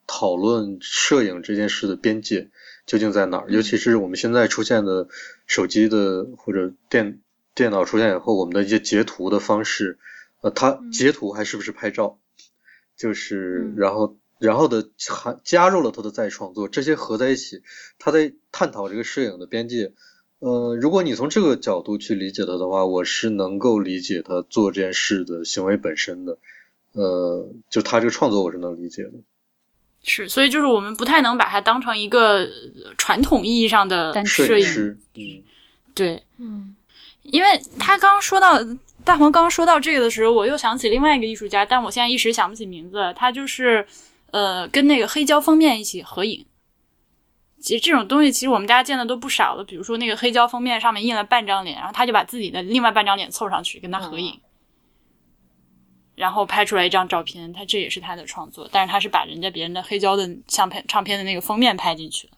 [0.07, 2.49] 讨论摄影这件事的边界
[2.87, 5.09] 究竟在哪儿，尤其是我们现在出现的
[5.47, 7.21] 手机的或者电
[7.55, 9.99] 电脑出现以后，我们的一些截图的方式，
[10.43, 12.19] 呃，他截图还是不是拍照，
[12.97, 17.63] 就是嗯然后然后的还加入了他的再创作，这些合在一起，
[17.99, 19.93] 他在探讨这个摄影的边界。
[20.39, 26.37] 呃，如果你从这个角度去理解他的话，我是能够理解他做这件事的行为本身的。
[26.93, 29.13] 呃，就他这个创作，我是能理解的。
[30.09, 35.43] 是，所以就是我们不太能把它当成一个呃传统意义上的摄影，师，嗯，
[35.95, 36.77] 对，嗯
[37.23, 38.57] 因为他刚刚说到
[39.05, 43.13] 大黄刚刚说到这个的时候，我又想起另外一个艺术家，但我现在一时想不起名字。
[43.17, 43.85] 他就是
[44.31, 46.47] 呃跟那个黑胶封面一起合影。
[47.61, 49.65] 其实这种东西，其实我们大家见的都不少了。
[49.65, 54.39] 比如说那个黑胶封面上面印了半张脸，然后他就把自己的另外半张脸凑上去跟他合影，
[56.17, 57.53] 然后拍出来一张照片。
[57.53, 62.33] 他这也是他的创作，但是他是把人家别人的黑胶的相片唱片的那个封面拍进去了。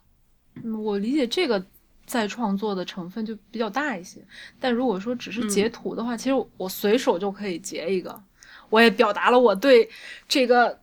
[0.63, 1.65] 嗯，我理解这个
[2.05, 4.21] 再创作的成分就比较大一些。
[4.61, 8.23] 但如果说只是截图的话，其实我随手就可以截一个，
[8.69, 9.89] 我也表达了我对
[10.29, 10.81] 这个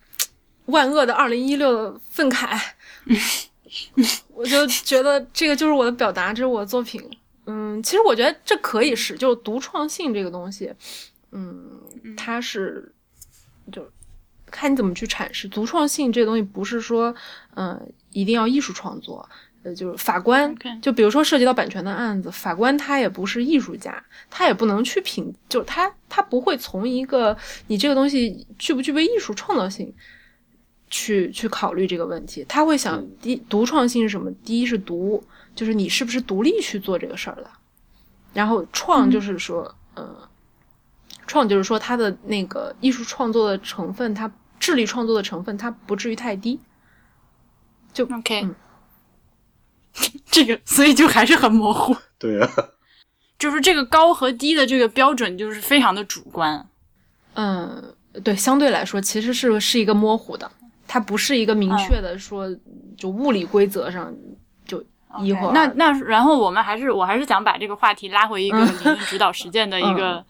[0.66, 2.58] 万恶的二零一六的愤慨。
[4.32, 7.02] 我就觉得这个就是我的表达，这是我的作品。
[7.46, 10.72] 嗯，其实我觉得这可以是，就是独创性这个东西，
[11.32, 12.92] 嗯，它是
[13.72, 13.88] 就
[14.46, 15.48] 看你怎么去阐释。
[15.48, 17.14] 独创性这个东西不是说，
[17.54, 19.28] 嗯，一定要艺术创作。
[19.62, 29.94] 呃，就是法官，就比如说涉及到版权的案子，法官他也不是艺术家，他也不能去评，就他他不会从一个你这个东西具不具备艺术创造性。
[30.90, 34.32] 去去考虑这个问题，他会想第独创性是什么？
[34.42, 35.22] 第一是独，
[35.54, 37.50] 就是你是不是独立去做这个事儿的，
[38.32, 40.16] 然后创就是说，呃，
[41.28, 46.58] 创就是说它的那个艺术创作的成分，它智力创作的成分，它不至于太低。
[47.92, 48.48] 就 OK，
[50.26, 51.96] 这个所以就还是很模糊。
[52.18, 52.50] 对啊，
[53.38, 56.66] 就是这个高和低的这个标准就是非常的主观。
[57.34, 60.50] 嗯，对，相对来说其实是是一个模糊的。
[60.86, 62.48] 它不是一个明确的说，
[62.96, 64.12] 就物理规则上
[64.66, 64.82] 就
[65.20, 65.52] 一会儿。
[65.52, 70.24] 那那然后我们还是我还是想把这个话题拉回一个理论指导实践的一个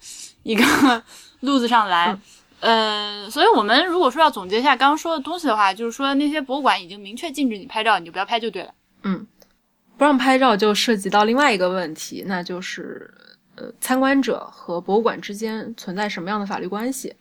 [0.48, 0.64] 一个
[1.40, 2.18] 路子上来。
[2.60, 8.74] 呃，所以我们如果说要总结一下刚刚说的东西的话，就是说那些博物馆已经明确禁止你拍照，你就不要拍就对了。
[9.02, 9.26] 嗯，
[9.96, 13.12] 不让拍照就涉及到另外一个问题，那就是
[13.56, 17.14] 呃，参观者和博物馆之间存在什么样的法律关系？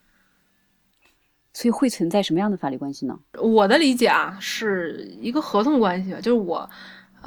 [1.53, 3.19] 所以会存在什么样的法律关系呢？
[3.39, 6.67] 我的理解啊，是一个合同关系吧，就是我，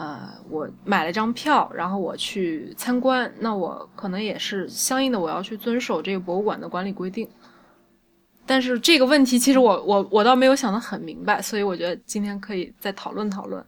[0.01, 7.29] 呃，我买了张票，然后我去参观，那我可能也是相应的，我要去遵守这个博物馆的管理规定。
[8.47, 13.63] 但是这个问题，其实我我我倒没有想得很明白，所以我觉得今天可以再讨论讨论。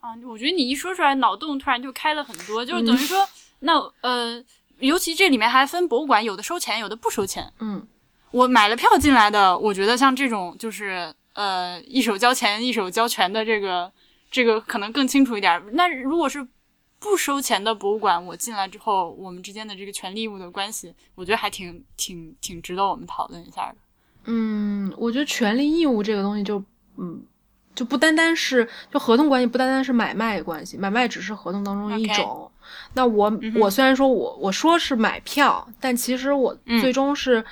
[0.00, 3.26] 啊，我觉得你一说出来，脑洞突然就开了很多，就是等于说，
[3.60, 4.44] 那呃，
[4.80, 7.50] 尤其这里面还分博物馆，有的收钱，有的不收钱。
[7.60, 7.86] 嗯。
[8.32, 13.90] 我买了票进来的，我觉得像这种就是呃一手交钱一手交权的这个
[14.30, 15.62] 这个可能更清楚一点。
[15.72, 16.46] 那如果是
[16.98, 23.76] 不收钱的博物馆，我进来之后，我们之间的这个权利义务的关系，我觉得还挺挺挺值得我们讨论一下的。
[24.24, 26.62] 嗯，我觉得权利义务这个东西就
[26.96, 27.22] 嗯
[27.74, 32.50] 就不单单是就合同关系，不单单是买卖关系，买卖只是合同当中一种。
[32.94, 37.44] 那我我虽然说我我说是买票，但其实我最终是。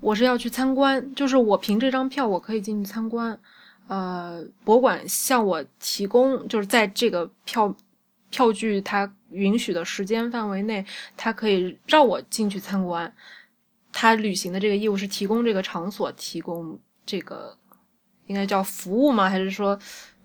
[0.00, 3.40] 我是要去参观，就是我凭这张票我可以进去参观，
[3.86, 7.74] 呃，博物馆向我提供，就是在这个票
[8.30, 10.84] 票据它允许的时间范围内，
[11.16, 13.12] 它可以让我进去参观。
[13.92, 16.76] 他履行的这个义务是提供这个场所，提供
[17.06, 17.56] 这个
[18.26, 19.30] 应该叫服务吗？
[19.30, 19.78] 还是说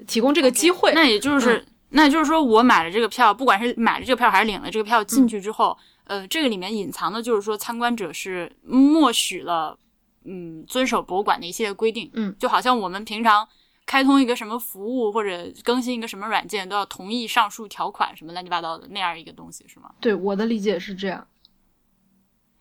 [0.07, 0.91] 提供这个机会？
[0.95, 5.77] 那也就是，那也就是说，我买了这个票，不管是买了这个票还是领了这个票进去之后。
[6.05, 9.77] 呃，这个里面隐藏的就是说，参观者是默许了，
[10.23, 13.47] 嗯，遵守博物馆的一系列规定，嗯，就好像我们平常
[13.85, 19.91] 开通一个什么服务或者更新一个什么软件，都要同意上述条款，什么乱七八糟的那样一个东西，是吗？
[19.99, 21.27] 对，我的理解是这样。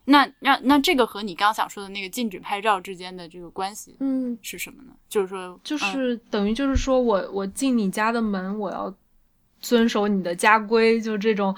[0.04, 4.92] 那那那这个和你刚想说的那个禁止拍照之间的这个关系，嗯，是什么呢？
[5.08, 8.94] 就是说，就是等于就是说我我进你家的门，我要
[9.60, 11.54] 遵守你的家规，就这种。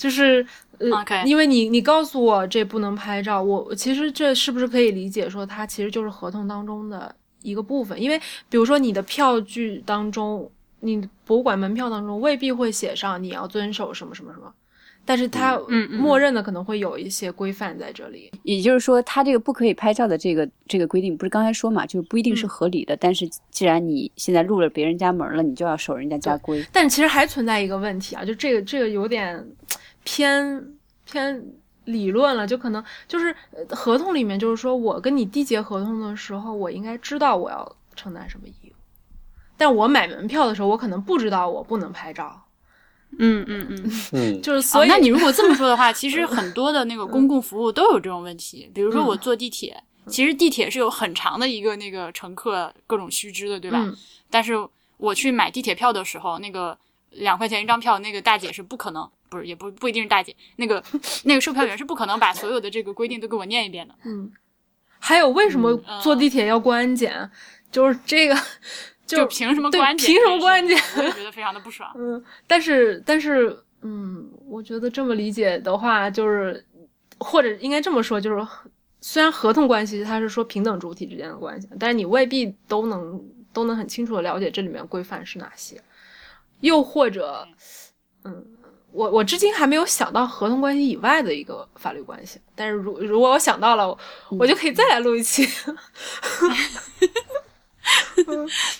[0.00, 0.44] 就是，
[0.78, 0.88] 呃，
[1.26, 8.00] 因为你你告诉我这不能拍照，我其实这是不是可以理解说它其实就是合同当中的一个部分？
[8.00, 14.50] 因为比如说你的票据当中，你博物馆门票当中未必会写上你要遵守什么什么什么。
[15.04, 15.58] 但是它
[15.90, 22.96] 默认的可能会有一些规范在这里，也就是说，它这个不可以拍照的这个这个规定，不是刚才说嘛，就是不一定是合理的。
[22.96, 26.64] 但是既然你现在入了别人家门了，你就要守人家家规。
[26.70, 29.44] 但其实还存在一个问题啊，就这个这个有点
[30.04, 30.74] 偏
[31.04, 31.44] 偏
[31.84, 33.34] 理论了，就可能就是
[33.70, 38.74] 合同里面就是说我跟你缔结合同的时候，我应该知道我要承担什么义务，
[39.56, 42.44] 但我买门票的时候，我可能不知道我不能拍照。
[43.18, 48.70] 嗯嗯嗯 嗯，就是所以，那你如果这么说的话，其实 很多的那个公共服务都有这种问题。
[48.72, 53.84] 比如说我坐地铁，其实地铁是有很长的一个那个乘客各种须知的，对吧？
[54.30, 54.54] 但是
[54.96, 56.78] 我去买地铁票的时候，那个
[57.10, 60.82] 两块钱一张票，那个大姐是不可能，不是也不不一定是大姐，那个
[61.24, 63.94] 那个售票员是不可能把所有的这个规定都给我念一遍的。
[64.04, 64.30] 嗯，
[64.98, 67.30] 还有为什么坐地铁要过安检？
[67.70, 68.36] 就是这个。
[69.06, 70.78] 就凭什么关凭什么关键？
[70.96, 71.92] 我也觉得非常的不爽。
[71.96, 76.64] 嗯，但是但是，嗯，我觉得这么理解的话，就是
[77.18, 78.46] 或者应该这么说，就是
[79.00, 83.20] 虽然合同关系它是说平等主体之间的关系，但是你未必都能
[83.52, 85.82] 都能很清楚的了解这里面规范是哪些。
[86.60, 87.44] 又或者，
[88.22, 88.46] 嗯，
[88.92, 93.96] 我我至今还没有想到合同关系以外的一个法律关系，但是如如果我想到了，
[94.30, 95.48] 我就可以再来录一期。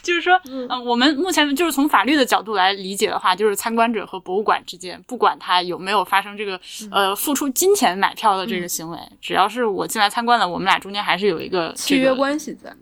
[0.03, 6.61] 就是说，嗯、我们目前就是从法律的角度来理解的话，就是参观者和博物馆之间，不管他有没有发生这个
[6.93, 12.73] 呃付出金钱买票的这个行为，只要是我进来参观了，我们俩中间还是有一个、这个、契约关系在。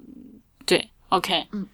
[0.66, 1.66] 对，OK，嗯，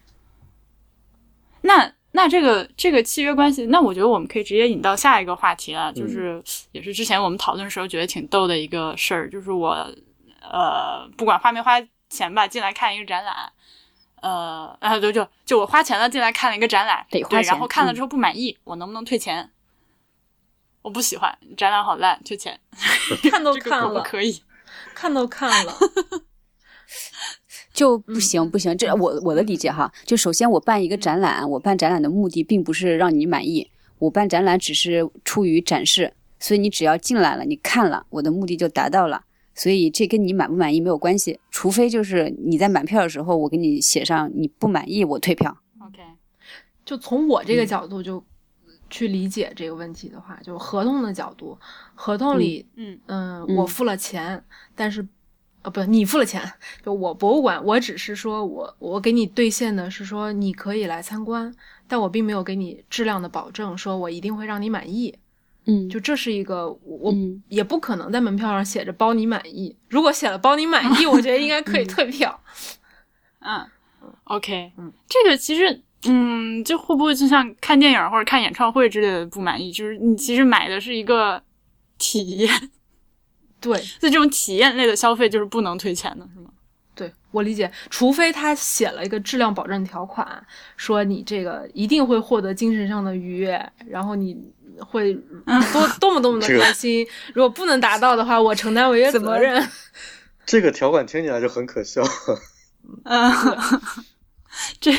[1.63, 6.41] 那那这个这个契约关系，那我觉得我们可以直接引到下一个话题了，就是、
[6.71, 9.71] 也是之前我们讨论的时候觉得挺逗的一个事儿，就是我
[10.41, 11.73] 呃不管花没花
[12.09, 13.35] 钱吧，进来看一个展览。
[14.23, 19.51] 呃，然后就就就我花钱了进来看了一个展览，对，得花钱然后看了之后不满意，我能不能退钱？
[20.83, 22.59] 我不喜欢展览，好烂，退钱。
[23.31, 24.43] 看都看了， 可以？
[24.95, 25.75] 看都看了，
[27.75, 33.69] 就不行不行，这我我的理解哈，就首先我办一个展览，我办展览的目的并不是让你满意，
[33.99, 39.25] 我办展览只是出于展示，所以你只要进来了，你看了，我的目的就达到了。
[39.57, 45.57] 所以这跟你满不满意没有关系，除非就是你在买票的时候，我给你写上你不满意，我退票。
[45.81, 46.01] OK，
[46.85, 48.25] 就从我这个角度就
[48.91, 51.57] 去理解这个问题的话，就合同的角度，
[51.95, 52.99] 合同里，嗯。
[53.07, 53.57] 嗯，嗯。
[53.57, 54.43] 我付了钱，
[54.75, 55.07] 但是，
[55.65, 56.41] 呃，不，你付了钱，
[56.85, 61.53] 就我博物馆，我只是说我我给你兑现的是说你可以来参观，
[61.89, 65.19] 但我并没有给你质量的保证，说我一定会让你满意。
[65.67, 67.15] 嗯，就这是一个我
[67.49, 72.39] 也不可能在门票上写着包你满意，如果写了包你满意，我觉得应该可以退票。
[73.41, 73.67] 嗯
[74.25, 79.73] ，OK，嗯，这个其实，嗯，这会不会就像看电影或者看演唱会之类的不满意？
[79.73, 81.43] 就是你其实买的是一个
[81.97, 82.51] 体验，
[83.65, 86.51] 对，那这种体验类的消费就是不能退钱的，是吗？
[86.95, 90.47] 对我理解，除非他写了一个质量保证条款，
[90.77, 94.37] 说你这个一定会获得精神上的愉悦，然后你
[94.79, 95.13] 会
[95.73, 97.05] 多多么多么的这个开心。
[97.35, 99.69] 如果不能达到的话，我承担违约责任。
[100.47, 102.03] 这个条款听起来就很可笑。
[103.05, 103.33] 嗯，
[104.79, 104.93] 这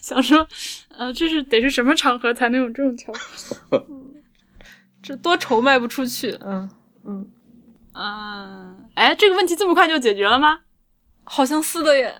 [0.00, 0.48] 想说，
[0.88, 3.14] 呃，这是得是什么场合才能有这种条
[3.68, 3.80] 款？
[5.02, 6.36] 这多愁卖不出去。
[6.44, 6.68] 嗯
[7.04, 7.30] 嗯，
[7.94, 10.60] 嗯，哎，这个问题这么快就解决了吗？
[11.24, 12.14] 好像是的耶。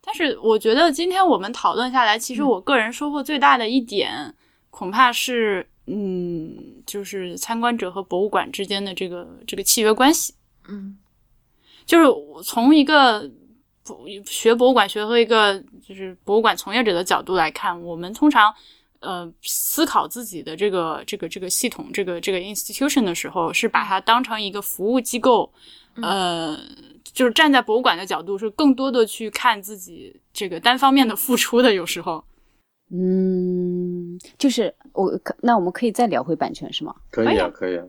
[0.00, 4.34] 但是我觉得今天我们讨论下来，其实我个人收获最大的一点，
[4.70, 10.34] 恐怕是，嗯，就是参观者和博物馆之间的这个这个契约关系。
[10.68, 10.98] 嗯
[11.84, 13.30] 就是我从一个
[13.82, 18.54] 博学博物馆学和一个就是博物馆从业者的角度来看，我们通常
[19.00, 25.52] 呃思考自己的这个这个这个系统这个这个 institution 的时候，是把它当成一个服务机构，
[26.02, 26.58] 呃，
[27.02, 32.24] 就是站在博物馆的角度，是更多的去看自己这个单方面的付出的，有时候。
[32.90, 36.94] 嗯，就是我可那我们可以再聊回版权是吗？
[37.10, 37.84] 可以啊可以啊，可以啊。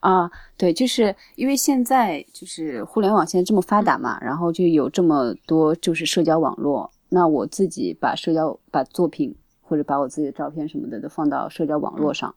[0.00, 6.92] 啊，对，就是因为现在就是互联网现在这么发达嘛，然后就有这么多就是社交网络。
[7.08, 9.34] 那我自己把社交把作品
[9.68, 12.34] 或者把我自己的照片什么的都放到社交网络上，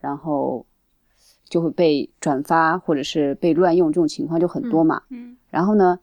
[0.00, 0.64] 然后
[1.48, 5.02] 就会被转发或者是被乱用，这种情况就很多嘛。
[5.08, 5.98] 嗯然后呢，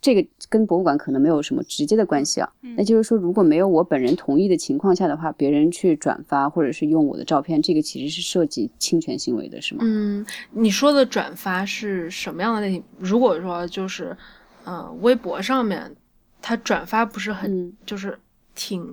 [0.00, 2.52] 这个跟博物馆可能没有什么直接的关系啊。
[2.60, 9.82] 那就是说，如果没有我本人同意的情况下的话，别人去转发或者是用我的照片，这个其实是涉及侵权行为的，是吗？
[9.84, 12.82] 嗯，你说的转发是什么样的类型？
[12.98, 14.16] 如果说就是，
[14.64, 15.94] 呃，微博上面
[16.42, 18.18] 他转发不是很，嗯就是
[18.56, 18.84] 挺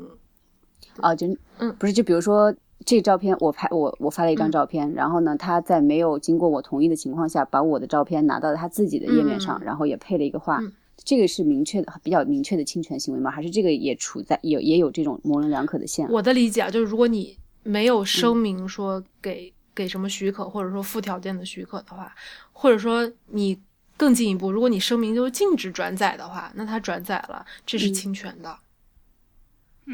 [1.01, 1.27] 啊，就
[1.59, 2.53] 嗯不是，就比如说
[2.85, 10.59] 这照片我拍我我发了一张嗯照片，然后呢，他在没有经过我同意的情况下，把我的照片拿到了他自己的页面上，嗯然后也配了一个画。
[10.59, 10.71] 嗯
[11.05, 13.29] 这个是明确的、比较明确的侵权行为吗？
[13.29, 16.09] 还是这个也处在有也有这种模棱两可的线？
[16.09, 22.11] 我的理解啊，就是如果你没有声嗯明说给、给什么许可，或者说附条件的许可的话，
[22.51, 23.57] 或者说你
[23.95, 28.57] 更进一步，如果你声明就是禁止转载的话，那他转载了，这是嗯侵权的。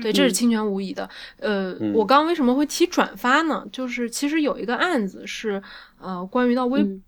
[0.02, 1.10] 对，这是侵权无疑的。
[1.40, 1.94] 呃，嗯。
[1.94, 3.66] 我刚刚为什么会提转发呢？
[3.72, 5.62] 就是其实有一个案子是，
[6.00, 7.04] 呃，关于到微、嗯。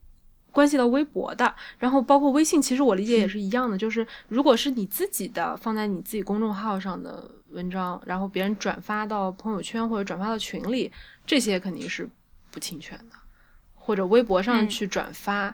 [0.52, 10.90] 关系到微博的，然后包括微信，其实我理解也是一样的，就是如果是你自己的放在你自己公众号上的文章，然后别人转发到朋友圈或者转发到群里，
[11.26, 12.10] 这些肯定是
[12.52, 13.18] 不侵权的，
[13.74, 14.70] 或者微博上嗯。
[14.70, 15.54] 去转发，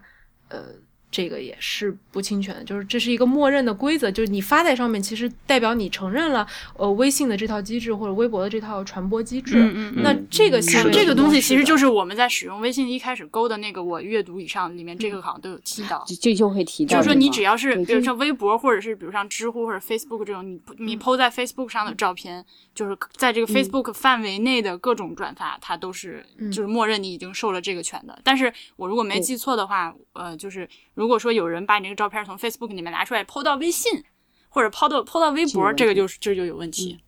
[0.50, 0.66] 呃，
[1.12, 6.48] 这个也是不侵权的，就是这是一个默认的规则，就是你发在上面，其实代表你承认了
[6.78, 9.60] 呃微信的这套机制或者微博的这套传播机制。
[9.60, 16.04] 嗯嗯嗯那这个行为这个东西其实就是是我们在使用微信一开始勾的那个我阅读以上里面，这个好像都有提到。
[16.06, 22.46] 就就就会提到就是说，你只要是比如像微博，或者是比如像知乎或者 Facebook 这种，你你 PO 在 Facebook 上的照片，
[22.76, 28.20] 就是在这个 Facebook 范围内的各种转发，它都是就是默认你已经受了这个权的。
[28.24, 30.70] 但是我如果没记错的话，呃，就是
[31.02, 34.04] 如果说有人把你这个照片从 Facebook 里面拿出来 PO 到微信，
[34.50, 37.00] 或者 PO 到 PO 到微博，这个就是这就有问题。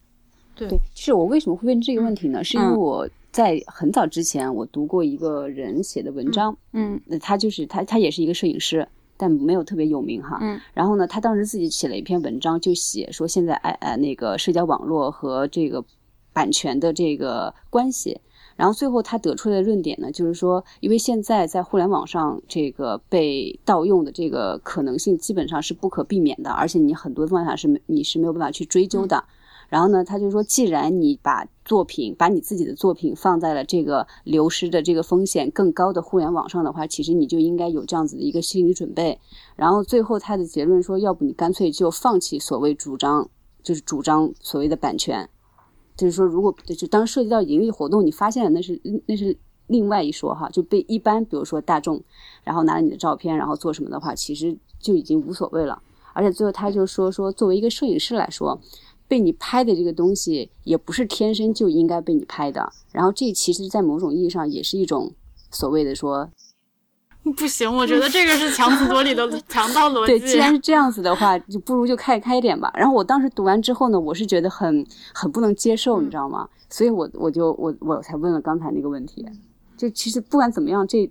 [0.55, 2.43] 对对，就是我为什么会问这个问题呢？
[2.43, 10.39] 是因为嗯我在很早之前我读过一个人写的文章，嗯呃他就是他他也是一个摄影师，但没有特别有名哈。
[10.41, 10.59] 嗯。
[10.73, 15.85] 然后呢，他当时自己写了一篇文章，就写说现在哎哎那个社交网络和这个
[16.33, 18.19] 版权的这个关系。
[18.55, 29.23] 然后最后他得出来的论点呢，就是说，因为现在在互联网上这个被盗用的这个可能性基本上是不可避免的，而且你很多方法是没你是没有办法去追究的。
[29.69, 39.19] 然后呢，他就说，既然你把作品，把你自己的作品放在了这个流失的这个风险更高的互联网上的话，其实你就应该有这样子的一个心理准备。
[39.55, 43.27] 然后最后他的结论说，要不你干脆就放弃所谓主张，
[43.63, 45.27] 就是主张所谓的版权，
[45.95, 49.37] 就是说，如果就当涉及到盈利活动，你发现了那是那是
[49.67, 52.01] 另外一说哈，就被一般比如说大众，
[52.43, 55.81] 然后拿了你的照片，然后做什么的话，其实就已经无所谓了。
[56.13, 58.59] 而且最后他就说说，作为一个摄影师来说，
[59.07, 62.71] 被你拍的这个东西也不是天生就应该被你拍的。
[62.91, 65.11] 然后这其实，在某种意义上也是一种
[65.49, 66.29] 所谓的说，
[67.37, 70.27] 不行，我觉得这个是强词夺理的 强盗逻辑对，辑。
[70.33, 72.71] 既然是这样子的话，就不如就开开一点吧。
[72.75, 76.47] 然后我当时读完之后呢，我是觉得很很不能接受，你知道吗？
[76.69, 79.25] 所以我我就我我才问了刚才那个问题。
[79.77, 81.09] 就其实不管怎么样，这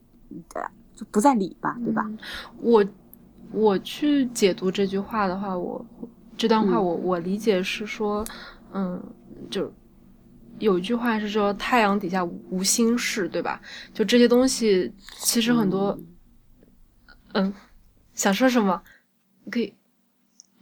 [0.54, 0.62] 呃
[0.94, 2.08] 就不在理吧，对吧？
[2.60, 2.84] 我
[3.50, 5.84] 我去解读这句话的话，我
[6.36, 8.24] 这段话嗯我、我理解是说，
[8.72, 9.02] 嗯，
[9.50, 9.70] 就
[10.62, 13.60] 有一句话是说太阳底下无无心事，对吧？
[13.92, 15.98] 就这些东西，其实很多，
[17.34, 17.52] 嗯，
[18.14, 18.80] 想说什么？
[19.50, 19.74] 可以，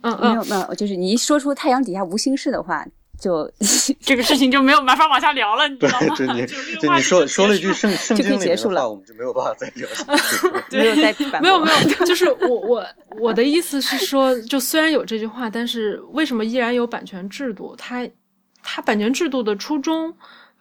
[0.01, 2.82] 嗯嗯没有，没有，就是你一说出太阳底下无心事的话，
[3.20, 3.46] 就
[4.01, 6.16] 这个事情就没有办法往下聊了，你知道吗？
[6.16, 10.64] 就你 就你话说说了一句圣圣就可以经里面结束了的话，我们就没有办法再聊下去 了。
[10.72, 12.86] 没有在反驳没有没有，就是我我
[13.20, 17.76] 我的意思是说，就虽然有这句话，但是为什么依然有版权制度？
[17.76, 18.09] 它
[18.62, 20.14] 它版权制度的初衷，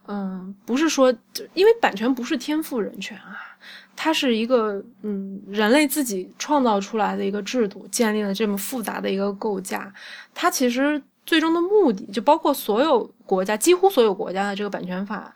[0.08, 1.14] 嗯，不是说，
[1.54, 3.38] 因为版权不是天赋人权啊，
[3.96, 9.94] 它是一个嗯人类自己创造出来的一个制度，建立了这么复杂的一个构架。
[10.34, 15.32] 它其实最终的目的，就包括所有国家，几乎所有国家的这个版权法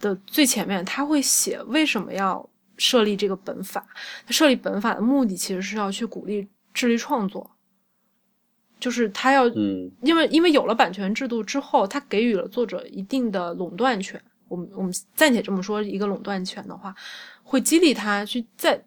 [0.00, 3.86] 的最前面，它会写为什么要设立这个本法。
[4.28, 7.48] 设立本法的目的其实是要去鼓励智力创作，
[8.86, 14.22] 就是他要，嗯因为因为有了版权制度之后，他给予了作者一定的垄断权。
[14.46, 16.94] 我们我们暂且这么说，一个垄断权的话，
[17.42, 18.80] 会激励他去再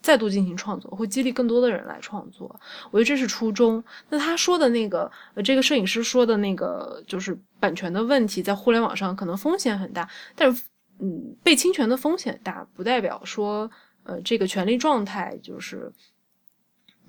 [0.00, 2.48] 再度进行创作，会激励更多的人来创作。
[2.92, 3.82] 我觉得这是初衷。
[4.08, 10.62] 那他说的那个，呃，这个摄影师说的那个，就是版权的问题，在互联网上可能风险很大，但是，
[11.00, 13.68] 嗯，被侵权的风险大，不代表说，
[14.04, 15.90] 呃，这个权利状态就是，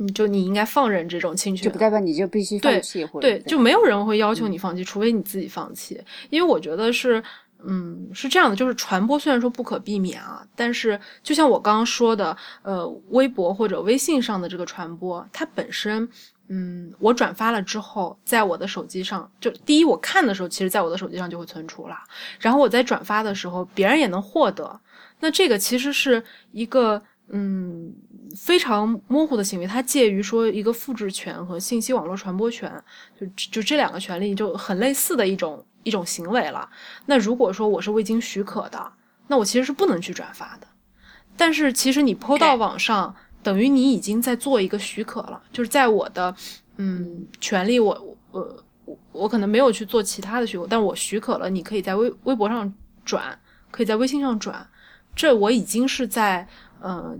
[0.01, 6.01] 嗯，就你应该放任这种侵权，就不代表你就必须放弃或者对，怎就没有人会要求你放弃，除非你自己放弃。
[6.31, 7.23] 因为我觉得是，
[7.63, 16.09] 嗯，是这样的，就是传播虽然说不可避免啊，但是就像我刚刚说的，呃，微博或者微信上的这个传播，它本身，
[16.47, 21.95] 嗯，我转发了之后，在我的手机上，就第一我看的时候，其实在我的手机上就会存储了，
[22.39, 24.79] 然后我在转发的时候，别人也能获得。
[25.19, 26.99] 那这个其实是一个，
[27.29, 27.93] 嗯。
[28.35, 32.71] 非常模糊的行为，它介于说一个复制权和信息网络传播权，
[33.19, 36.69] 就就这两个权利就很类似的一种一种行为了。
[37.05, 38.91] 那如果说我是未经许可的，
[39.27, 40.67] 那我其实是不能去转发的。
[41.35, 46.35] 但是其实你抛到网上，等于你已经在做一个许可了，就是在我的
[46.77, 52.71] 嗯权利，我我我我可能没有去做其他的许可，但我许可了，你可以在微微博上
[53.03, 53.39] 转，
[53.71, 54.69] 可以在微信上转，
[55.15, 56.47] 这我已经是在
[56.79, 57.17] 呃。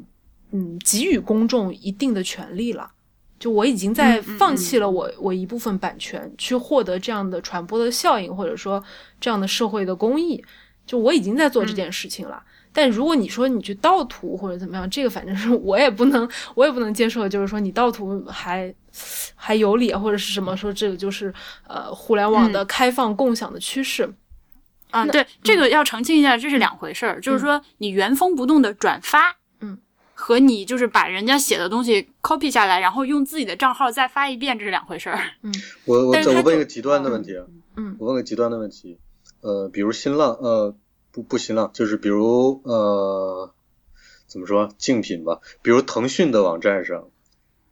[0.52, 2.92] 嗯，给予公众一定的权利了，
[3.40, 8.84] 就我已经在放弃了我、我一部分版权，去获得这样的传播的效应，或者说
[9.20, 10.44] 这样的社会的公益，
[10.86, 12.44] 就我已经在做这件事情了。
[12.74, 18.74] 但如果你说你去盗图或者怎么样，这个反正是 我也不能，我也不能接受，就是说你盗图还
[19.36, 21.34] 还有理或者是什么，说这个就是
[21.68, 24.14] 呃互联网的开放共享的趋势。
[24.92, 27.20] 啊，对，这个要澄清一下，这是两回事儿。
[27.22, 29.36] 就是说，你原封不动的转发，嗯，
[30.22, 35.20] 和你就是把人家写的东西 copy 下来，然后用自己的账号再发一遍，这是两回事儿。
[35.42, 35.52] 嗯。
[35.86, 37.44] 我我我问一个极端的问题啊，
[37.76, 37.96] 嗯。
[37.98, 39.00] 我问个极端的问题，
[39.42, 40.76] 呃，比如新浪，呃，
[41.12, 43.52] 不不新浪，就是比如呃，
[44.28, 47.10] 怎么说竞品吧，比如腾讯的网站上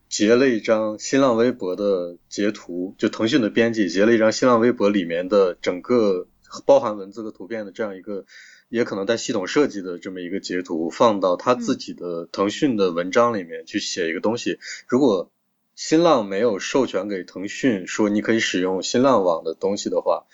[0.09, 6.27] 截了一张新浪微博的截图，就腾讯的编辑截了一张新浪微博里面的整个
[6.65, 8.25] 包含文字和图片的这样一个。
[8.69, 14.59] 也可能带系统设计的这么一个截图，放到他自己的腾讯的文章里面去写一个东西。
[14.87, 15.31] 如果
[15.75, 20.27] 新浪没有授权给腾讯说你可以使用新浪网的东西的话，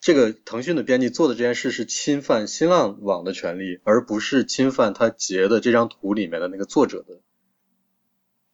[0.00, 7.20] 这个腾讯的编辑做的这件事是侵犯新浪网的权利，而不是侵犯他截的这张图里面的那个作者的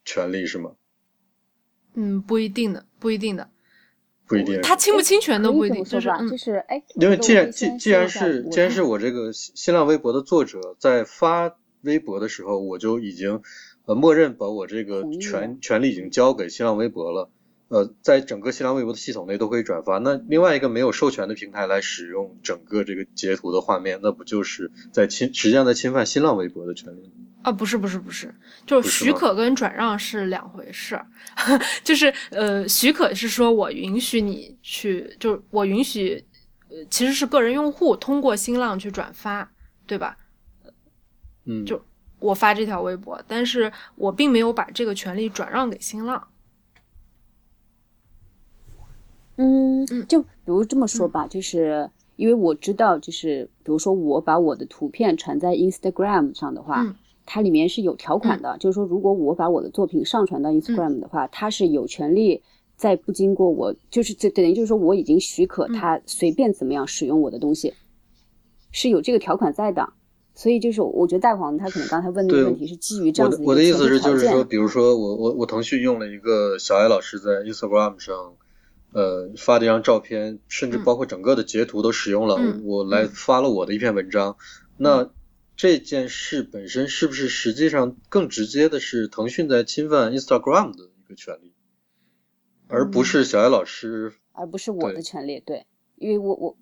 [0.04, 0.76] 权利，是吗？
[1.94, 3.50] 嗯，不一定的，不一定的，
[4.26, 4.60] 不一定。
[4.62, 6.08] 他侵不侵权都不一定，就是
[6.68, 13.42] 哎，因为既然既既然是既然是我这个新新浪微博的作者在发微博的时候，我就已经
[13.84, 17.30] 呃默认把我这个权权利已经交给新浪微博了。
[17.68, 19.98] 呃，在整个新浪微博的系统内都可以转发。
[19.98, 27.10] 那另外一个没有授权的平台来使用整个这个截图的画面，那不就是在侵实际上在侵犯新浪微博的权利吗？
[27.42, 28.32] 啊，不是不是不是，
[28.66, 31.06] 就是许可跟转让是两回事儿，
[31.82, 36.24] 就是呃，许可是说我允许你去，就是我允许，
[36.68, 39.48] 呃，其实是个人用户通过新浪去转发，
[39.86, 40.16] 对吧？
[41.44, 41.80] 嗯，就
[42.18, 46.28] 我发这条微博，但是我并没有把这个权利转让给新浪。
[49.36, 56.94] 嗯嗯，就比如这么说吧，就是因为我知道，就是比如说我把我的图片传在 Instagram 上的话，嗯
[57.28, 62.40] 它里面是有条款的，就是说如果我把我的作品上传到 Instagram 的话，它是有权利
[62.76, 67.74] 在不经过我，就是这等于就是说我已经许可他随便怎么样使用我的东西，
[68.70, 69.92] 是有这个条款在的。
[70.36, 78.34] 所以就是我觉得大黄他可能刚才问那个问题是基于这样子我的我的意思是，就是说，比如说我我我腾讯用了一个小艾老师在 Instagram 上，
[78.96, 80.84] 呃发的一张照片，甚至嗯。
[80.84, 84.38] 包括整个的截图都使用了，嗯我来发了我的一篇文章，
[84.78, 85.10] 那
[85.54, 91.52] 这件事本身是不是实际上更直接的是腾讯在侵犯 Instagram 的一个权利，
[92.68, 94.14] 而不是小艾老师？
[94.32, 95.66] 而不是我的权利，对，
[95.96, 96.56] 因为我我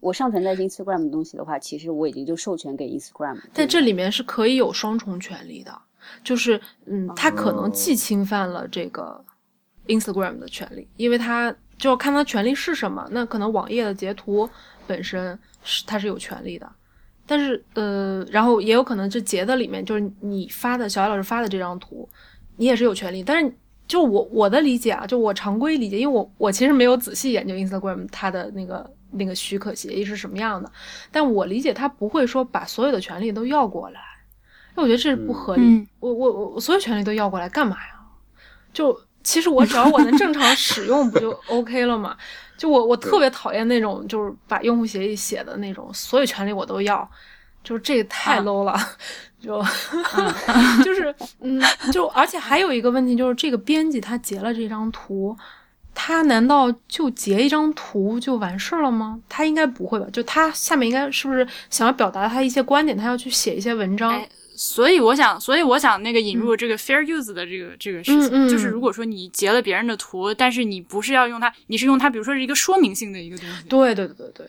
[0.00, 3.40] 我上传在 Instagram 的东西的话，其实我已经就授权给 Instagram 了。
[3.42, 5.76] 对但这里面是可以有双重权利的，
[6.24, 9.24] 就是嗯，他可能既侵犯了这个
[9.86, 13.06] Instagram 的权利，因为他就要看他权利是什么。
[13.10, 14.48] 那可能网页的截图
[14.86, 16.70] 本身是他是有权利的，
[17.26, 22.08] 但是呃，然后也有可能这截的里面就是你发的小艾老师发的这张图，
[22.56, 23.52] 你也是有权利，但是。
[23.88, 30.72] 就我我的理解啊，就我常规理解，因为我我其实没有仔细研究 Instagram 它的那个那个许可协议是什么样的，
[31.10, 34.00] 但我理解他不会说把所有的权利都要过来，
[34.70, 35.86] 因为我觉得这是不合理。
[36.00, 38.00] 我我我所有权利都要过来干嘛呀？
[38.72, 42.16] 就其实我只要我能正常使用，不就 OK 了吗？
[42.56, 47.08] 就我我特别讨厌那种就是把用户协议写的那种，所有权利我都要，
[47.64, 48.76] 就是这个太啊 low 了。
[49.40, 49.60] 就
[50.84, 51.60] 就是嗯，
[51.92, 55.36] 就而且还有一个问题就是，这个编辑他截了这张图，
[55.92, 59.18] 他难道就截一张图就完事儿了吗？
[59.28, 60.06] 他应该不会吧？
[60.12, 64.12] 就他下面应该是不是想要表达他一些观点，他要去写一些文章？
[64.12, 73.64] 哎所以我想，所以我想那个引入这个 fair use 的这个、这个事情，嗯嗯就是如果说你截了别人的图，但是你不是要用它，你是用它，比如说是一个说明性的一个东西。
[73.68, 74.46] 对对对对对，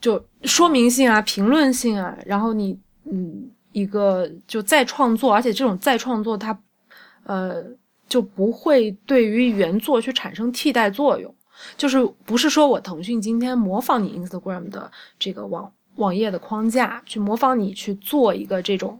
[0.00, 2.78] 就说明性啊、评论性啊，然后你
[3.10, 6.58] 嗯一个就再创作，而且这种再创作它
[7.24, 7.64] 呃
[8.08, 11.34] 就不会对于原作去产生替代作用，
[11.76, 18.98] 就是不是说我腾讯今天模仿你 Instagram 的这个网网页的框架，去模仿你去做一个这种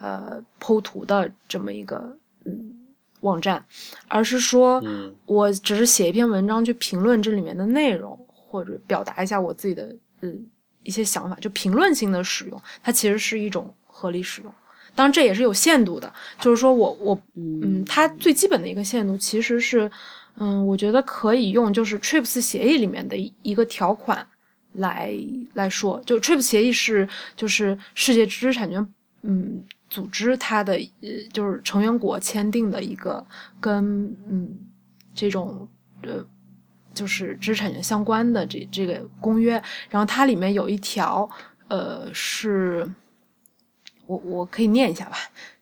[0.00, 2.74] 呃剖图的这么一个嗯
[3.20, 3.64] 网站，
[4.06, 10.46] 而是说，嗯我只是写一篇文章去评论这里面的内容，或者表达一下我自己的嗯
[10.82, 14.52] 一些想法，就评论性的使用，它其实是一种合理使用。
[14.94, 19.88] 当然，这也是有限度的，就是说我我嗯，它最基本的一个限度其实是，
[20.38, 24.26] 嗯，我觉得可以用就是 TRIPS 协议里面的一一个条款
[24.72, 25.14] 来
[25.54, 28.84] 来说，就 TRIPS 协议是就是世界知识产权
[29.22, 33.26] 嗯组织它的呃就是成员国签订的一个
[33.60, 34.58] 跟嗯
[35.14, 35.68] 这种
[36.02, 36.24] 呃
[36.94, 41.28] 就是知识产权相关的这这个公约，然后它里面有一条
[41.68, 42.88] 呃是。
[44.06, 45.18] 我我可以念一下吧，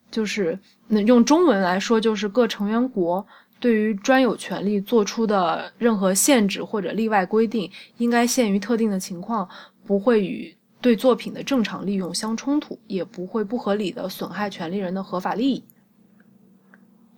[0.09, 0.57] 就是
[0.87, 3.27] 那用中文来说，就是各成员国
[3.59, 9.49] 对于专有权利做出的任何限制或者例外规定，应该限于特定的情况，
[9.85, 15.65] 不会与对作品的正常利用相冲突，也不会不合理的损害权利人的合法利益。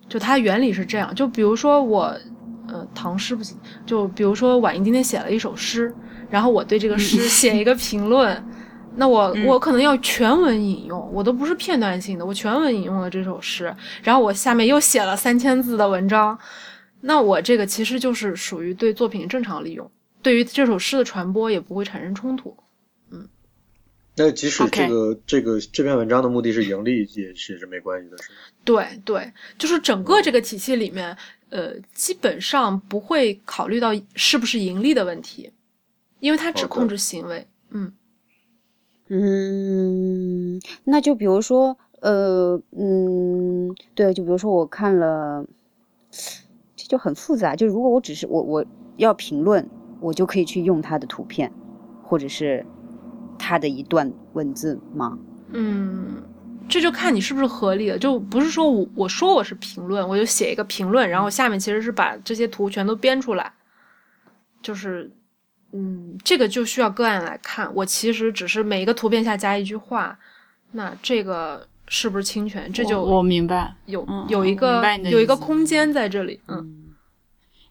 [0.07, 2.17] 就它原理是这样，就比如说我，
[2.67, 3.55] 呃，唐诗不行，
[3.85, 5.93] 就比如说婉莹今天写了一首诗，
[6.29, 8.43] 然后我对这个诗写一个评论，
[8.97, 16.35] 那我我可能要全文引用，我都不是片段性的，我全文引用了这首诗，然后我下面又写了三千字的文章，
[17.01, 19.91] 那我这个其实就是属于对作品正常利用，
[20.23, 22.57] 对于这首诗的传播也不会产生冲突。
[24.19, 28.37] 那即使这个这个这篇文章的目的是盈利，也是是没关系的，是吗？
[28.65, 31.15] 对对，就是整个这个体系里面，
[31.47, 35.53] 呃，基本上不会考虑到是不是盈利的问题，
[36.19, 37.47] 因为它只控制行为。
[37.69, 37.93] 嗯
[39.07, 45.45] 嗯，那就比如说，呃，嗯，对，就比如说我看了，
[46.75, 47.55] 这就很复杂。
[47.55, 48.65] 就如果我只是我我
[48.97, 49.65] 要评论，
[50.01, 51.49] 我就可以去用它的图片，
[52.03, 52.65] 或者是。
[53.39, 55.17] 他的一段文字吗？
[55.53, 56.21] 嗯，
[56.67, 57.97] 这就看你是不是合理的。
[57.97, 63.51] 就不是说我我说我是评论，我就写一个评论，然后下面其实是把这些图全都编出来。
[64.61, 65.09] 就是，
[65.71, 67.73] 嗯，这个就需要个案来看。
[67.73, 70.19] 我其实只是每一个图片下加一句话，
[70.73, 72.71] 那这个是不是侵权？
[72.71, 76.75] 这就我明白，有有一个有一个空间在这里，嗯。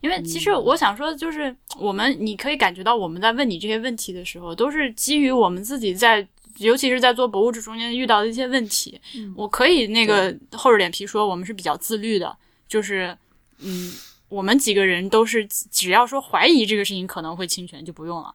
[0.01, 6.25] 因为其实我想说，就是我们你可以感觉到我们在问你这些问题的时候，都是基于我们自己在，
[6.59, 9.01] 尤其是在做博物志中间遇到的一些问题。
[9.35, 12.37] 我可以那个厚着脸皮说，我们是比较自律的，
[12.69, 13.17] 就是
[13.59, 13.93] 嗯，
[14.29, 18.33] 我们几个人都是只要说怀疑这个事情可能会侵权，就不用了。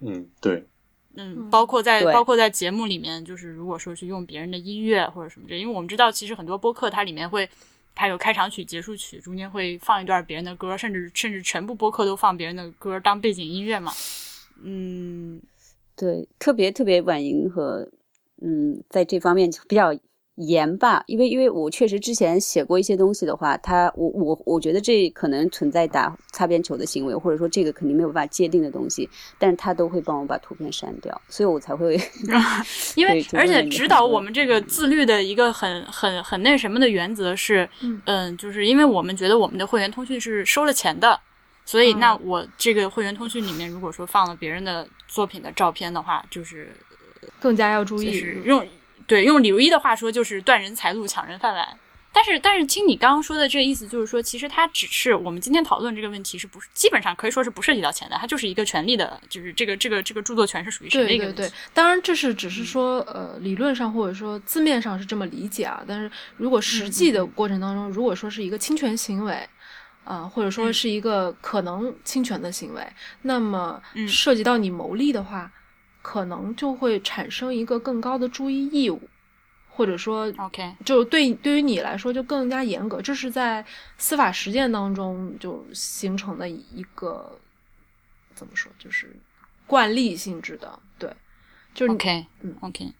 [0.00, 0.64] 嗯，对。
[1.16, 7.46] 嗯，包括在包括在节目里面，就是如果说是用别人的音乐或者什么这，因为我们知道其实很多播客它里面会。
[7.98, 13.92] 还有开场曲、结束曲，中间会放一段别人的歌，甚至甚至全部播客都放别人的歌当背景音乐嘛？
[14.62, 15.42] 嗯，
[15.96, 17.88] 对，特别特别婉莹和
[18.40, 19.92] 嗯，在这方面比较。
[20.38, 32.00] 严吧，因为因为我确实之前写过一些东西的话，他我我我觉得这可能存在打擦边球的行为，或者说这个肯定没有办法界定的东西，但是他都会帮我把图片删掉，所以我才会，
[32.94, 37.68] 因为而且指导我们这个自律的一个很很很那什么的原则是，
[38.04, 41.18] 嗯，就是因为我们觉得我们的会员通讯是收了钱的，
[41.64, 46.70] 所以那我这个会员通讯里面如果说放了别人的作品的照片的话，就是
[47.40, 48.64] 更加要注意用。
[49.08, 51.66] 对，用李如一的话说，就是断人财路、抢人饭碗。
[52.10, 58.16] 但是，但是听你刚刚说的这个意思，就是说，其实它只是我们今天讨论这个问题，是不是基本上可以说是不涉及到钱的？
[58.16, 61.26] 它就是一个权利的，就是这个这个这个著作权是属于谁的一个？
[61.26, 65.82] 对对对，当然这是只是说，呃，理论上或者说字面上是这么理解啊。
[65.86, 69.48] 但是如果实际的过程当中，如果说是一个侵权行为，
[70.04, 72.84] 啊，或者说是一个可能侵权的行为，
[73.22, 75.50] 那么涉及到你牟利的话。
[76.00, 79.00] 可能就会产生一个更高的注意义务，
[79.68, 83.02] 或者说，OK，就对对于你来说就更加严格。
[83.02, 83.64] 这是在
[83.98, 87.38] 司法实践当中就形成的一个
[88.34, 89.14] 怎么说，就是
[89.66, 91.12] 惯例性质的，对，
[91.74, 92.92] 就是 OK，嗯，OK，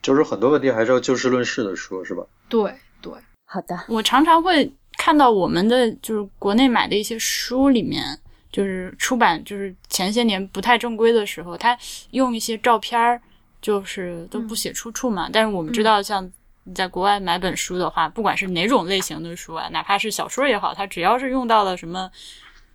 [0.00, 2.24] 就是很多问题还是要就事论事的说，是吧？
[2.48, 3.12] 对对，
[3.44, 3.78] 好的。
[3.88, 8.18] 我常常会看到我们的就是国内买的一些书里面。
[8.52, 11.78] 就是出版，就是前些年不太正规的时候，他
[12.10, 13.20] 用一些照片儿，
[13.62, 15.30] 就是都不写出处嘛。
[15.32, 16.28] 但是我们知道，像
[16.64, 22.10] 你在国外买本书的话，不管是哪种类型的书啊，哪怕是小说也好，它只要是用到了什么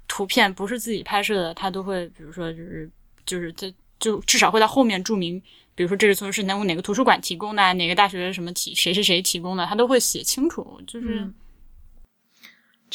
[0.07, 2.89] 图片，不是自己拍摄的，它都会，比如说，就是
[3.25, 5.41] 就是这就至少会在后面注明，
[5.75, 11.29] 比如说这个图是哪哪个图书馆提供的，哪个大学什么提谁是谁提供的，他都会写清楚，就是。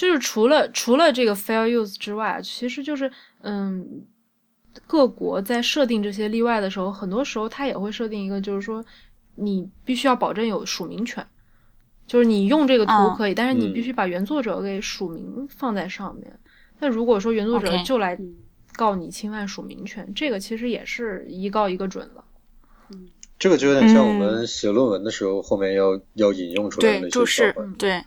[0.00, 4.02] 就是除了除了这个 fair use 之外，其实就是嗯，
[4.86, 8.82] 各国在设定这些例外的时候，很多时候它也会设定一个，就是说
[9.34, 11.22] 你必须要保证有署名权，
[12.06, 16.40] 就是你用这个图可以，但是你必须把原作者给署名放在上面。
[16.78, 18.18] 那如果说原作者就来
[18.74, 22.24] 告你侵犯署名权，这个其实也是一告一个准了。
[22.88, 23.06] 嗯，
[23.38, 27.54] 这个就有点像我们写论文的时候后面要要引用出来的那些注释。
[27.76, 28.02] 对。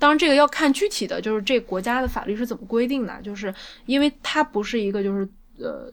[0.00, 5.28] 当然，这个要看具体的就是这国家的法律是怎么规定的，就是因为它不是一个就是
[5.58, 5.92] 呃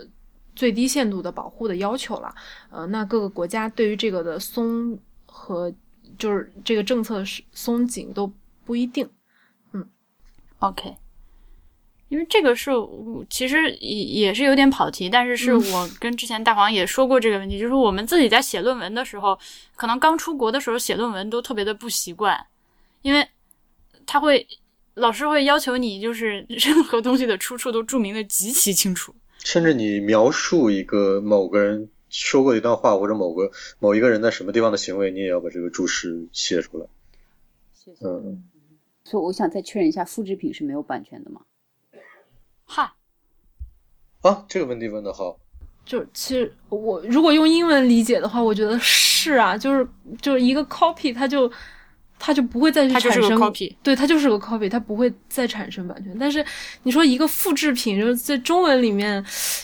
[0.55, 2.33] 最低限度的保护的要求了，
[2.71, 5.69] 呃，那各个国家对于这个的松和
[6.17, 8.31] 就是这个政策是松紧都
[8.63, 9.07] 不一定，
[9.73, 9.85] 嗯
[10.59, 10.95] ，OK，
[12.07, 12.71] 因为这个是
[13.29, 19.37] 其实也也是有点跑题，但是是我跟之前大黄也说过这个问题，就是我们自己在写论文的时候，
[19.75, 22.45] 可能刚出国的时候写论文都特别的不习惯，
[23.01, 23.27] 因为。
[24.07, 24.47] 他会，
[24.95, 36.87] 老师会要求你，就是 任何东西的出处都注明的极其清楚，甚至你描述一个某个人说过一段话或者某个某一个人在什么地方的行为，你也要把这个注释写出来。
[37.75, 38.07] 谢谢。
[38.07, 38.43] 嗯，
[39.03, 41.41] 所以我想再确认一下，复制品是没有版权的吗？
[42.65, 42.95] 哈，
[44.21, 45.37] 啊，这个问题问的好。
[45.85, 49.87] 就其实我如果用英文理解的话，我觉得是啊，就是
[50.21, 51.49] 就是一个 copy，它就
[52.19, 56.15] 它就不会再去它就是个产生 copy 对，它就是个 copy，它不会再产生版权。
[56.19, 56.43] 但是
[56.83, 59.23] 你说一个复制品，就是在中文里面，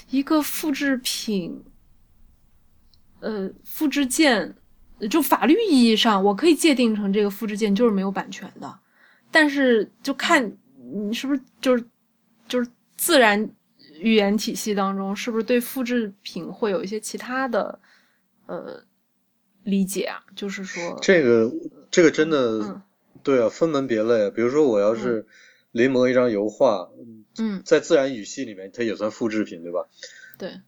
[0.10, 1.64] 一个复制品，
[3.20, 4.56] 呃，复制件，
[5.10, 8.80] 就法律意义上，我可以界定成这个复制件就是没有版权的，
[9.32, 10.52] 但是就看
[10.94, 11.84] 你是不是就是
[12.48, 13.50] 就是自然
[14.00, 17.80] 语言体系当中，是不是对复制品会有一些其他的
[18.46, 18.84] 呃
[19.64, 20.22] 理解啊？
[20.36, 21.52] 就是说，这个
[21.94, 22.82] 这个真的、嗯
[23.22, 24.32] 对啊，分门别类。
[24.32, 25.26] 比如说我要是
[25.72, 26.90] 临摹一张油画，
[27.38, 29.86] 嗯，在自然语系里面，它也算复制品，对吧？
[30.38, 30.60] 对，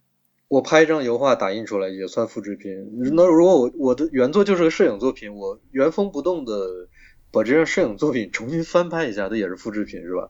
[0.47, 2.71] 我拍一张油画打印出来也算复制品。
[3.13, 6.88] 那如果我我的原作就是个摄影作品，我原封不动的
[7.32, 10.30] 把这张摄影作品重新翻拍一下，它也是复制品，是吧？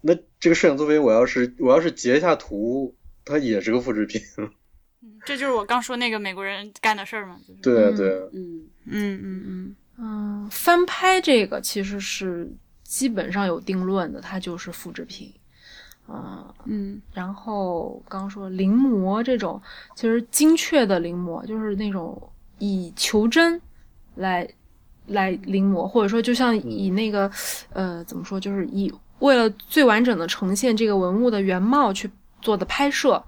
[0.00, 4.22] 那这个摄影作品，我要是我要是截一下图，它也是个复制品。
[5.24, 7.38] 这就是我刚说那个美国人干的事儿嘛。
[7.46, 9.76] 就是、对啊，嗯对啊，嗯，嗯嗯嗯，嗯，
[10.50, 12.50] 翻拍这个其实是
[12.82, 15.32] 基本上有定论的，它就是复制品。
[16.06, 19.62] 啊、嗯然后刚刚说临摹这种，
[19.94, 22.20] 其实精确的临摹就是那种
[22.58, 23.62] 以求真
[24.16, 24.48] 来
[25.06, 27.30] 来临摹，或者说就像以那个、
[27.72, 32.10] 呃怎么说，就是以为了最完整的呈现这个文物的原貌去
[32.42, 33.22] 做的拍摄，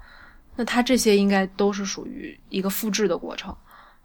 [0.57, 3.57] 那它这些应该都是属于一个复制的过程。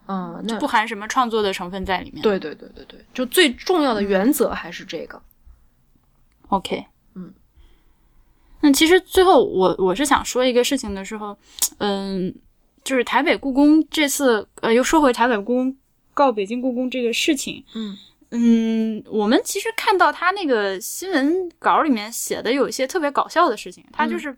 [0.07, 2.21] 嗯，那不含什么创作的成分在里面。
[2.21, 5.21] 对对对对对，就最重要的原则还是这个。
[6.49, 6.85] ，OK，
[7.15, 7.33] 嗯。
[8.61, 11.37] 那其实最后我我是想说一个事情的时候，
[11.77, 12.33] 嗯，
[12.83, 15.77] 就是台北故宫这次呃又说回台北故宫
[16.13, 17.95] 告北京故宫这个事情，嗯
[18.31, 24.35] 嗯，我们其实看到他那个新闻稿里面写的有一些特别搞笑的事情，他就是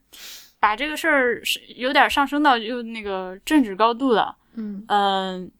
[0.60, 5.52] 把这个事儿是有点上升到就那个政治高度了，嗯嗯，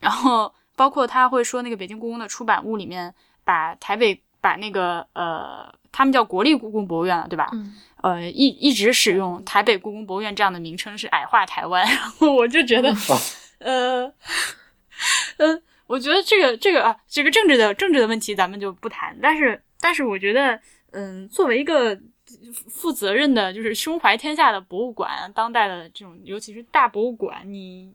[0.00, 7.48] 然后包括他会说那个北京故宫的出版物里面把台北把那个呃，他们叫国立故宫博物院了，对吧？
[7.52, 12.94] 嗯呃，一一直使用台北故宫博物院这样的名称是矮化台湾， 然后我就觉得，
[13.58, 14.04] 呃，
[15.38, 20.60] 呃，我觉得这个这个啊，这个政治的政治的问题咱们就不谈，但是但是我觉得，
[20.92, 21.98] 嗯，作为一个
[22.68, 27.92] 负责任的，就是胸怀天下的博物馆，当代的这种，尤其是大博物馆，你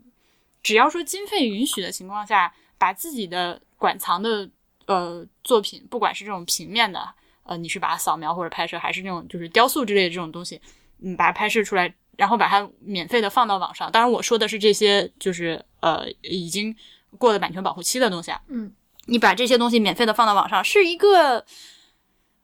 [0.63, 4.49] 只要说经费允许的情况下，把自己的馆藏的
[4.85, 10.59] 呃作品，不管是这种平面的，呃，你是把它扫描或者拍摄，还是那种就是雕塑之类的这种东西，
[11.01, 13.91] 嗯，把它拍摄出来，然后把它免费的放到网上。
[13.91, 16.75] 当然，我说的是这些就是呃已经
[17.17, 18.41] 过了版权保护期的东西啊。
[18.47, 18.73] 嗯，
[19.05, 21.45] 你把这些东西免费的放到网上，是一个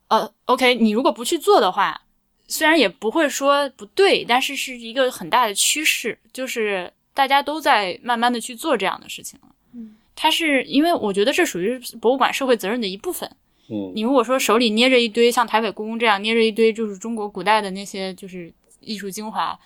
[0.10, 2.02] 呃，OK，你如果不去做的话，
[2.48, 9.50] 虽然也不会说不对，但是是一个很大的趋势，就是大家都在慢慢的去做这样的事情了。
[9.74, 13.30] 嗯，它是因为我觉得这属于博物馆社会责任的一部分。
[13.70, 19.60] 嗯你如果说手里捏着一堆像台北故宫这样捏着一堆就是中国古代的那些就是艺术精华，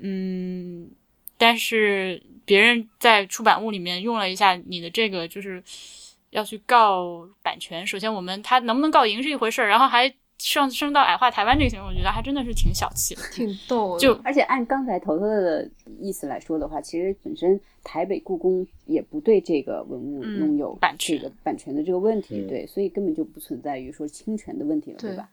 [0.00, 0.90] 嗯，
[1.38, 5.62] 但是别人在出版物里面用了一下你的这个，就是
[6.30, 7.86] 要去告版权。
[7.86, 13.22] 首先，我们他能不能告赢是一回事儿，然后还上升到矮化台湾这个行为，我觉得还真的是挺小气的。
[13.32, 14.00] 挺逗的。
[14.00, 15.68] 就而且按刚才头头的
[15.98, 25.28] 意思来说的话，其实本身台北故宫也不对这个文物嗯拥有版权这个版权的这个问题，嗯对，所以根本就不存在于说侵权的问题了，对吧？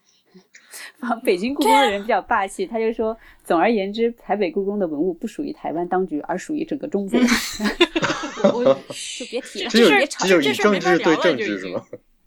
[1.01, 7.19] 啊，北京故宫的人比较霸气，他就说，总而言之，台北故宫的文物不属于台湾当局，而属于整个中国，
[8.53, 8.63] 我
[9.19, 11.85] 就别提了，这就别吵这就以这事儿没法政治对聊了就已经政治是吗？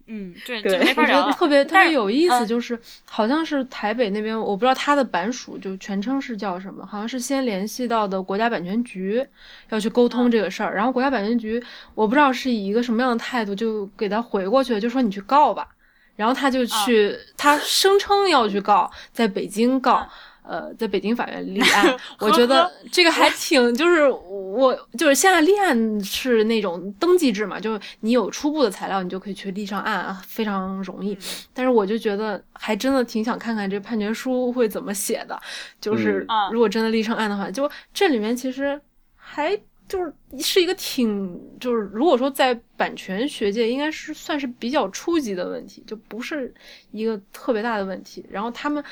[0.08, 1.26] 嗯，对，对就没我觉法聊了。
[1.26, 1.64] 得特别。
[1.64, 2.46] 特别有意思，嗯。
[2.46, 9.26] 就是好像是台北那边，我不知道他的版属就全称是叫什么，好像是先联系到的国家版权局，
[9.70, 10.10] 要去沟嗯。
[10.10, 11.62] 通这个事儿，然后国家版权局
[11.94, 15.66] 我不知道是以一个什么样的态度，就给他回过去了，就说你去告吧，
[16.14, 20.08] 然后他就去，嗯他声称要去告，在北京告。
[20.46, 31.16] 呃，在北京法院立案， 我觉得这个还挺，就是我就是现在立案是那种登记制嘛，就是你有初步的材料，你就可以去立上案，啊非常容易。
[31.52, 35.38] 但是我就觉得还真的挺想看看这判决书会怎么写的，
[35.80, 38.80] 就是嗯如果真的立上案的话，就这里面其实
[39.16, 46.52] 还就是是一个挺就是如果说在版权学界应该是算是比较初级的问题，就不是
[46.90, 48.24] 一个特别大的问题。
[48.28, 48.82] 然后他们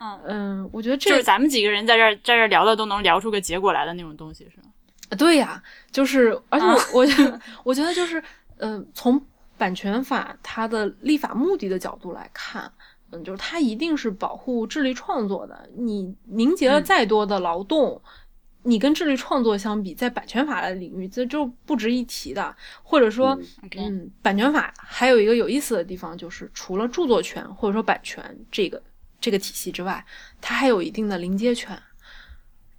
[0.00, 4.64] 嗯嗯，我觉得这就是咱们几个人在这儿在这儿聊的都能聊出个结果来的那种东西，是吗？
[5.16, 8.22] 对呀，就是，而且我、啊我觉得，我觉得就是，
[8.56, 9.20] 嗯、从
[9.56, 12.72] 版权法它的立法目的的角度来看，
[13.12, 15.68] 嗯，就是它一定是保护智力创作的。
[15.76, 18.00] 你凝结了嗯再多的劳动，
[18.64, 22.56] 你跟智力创作相比，在版权法的领域，这就不值一提的。
[22.82, 28.82] 或者说，嗯嗯，版权法还有一个有意思的地方，就是除了著作权或者说版权这个
[29.24, 30.04] 这个体系之外，
[30.42, 31.80] 它还有一定的临接权。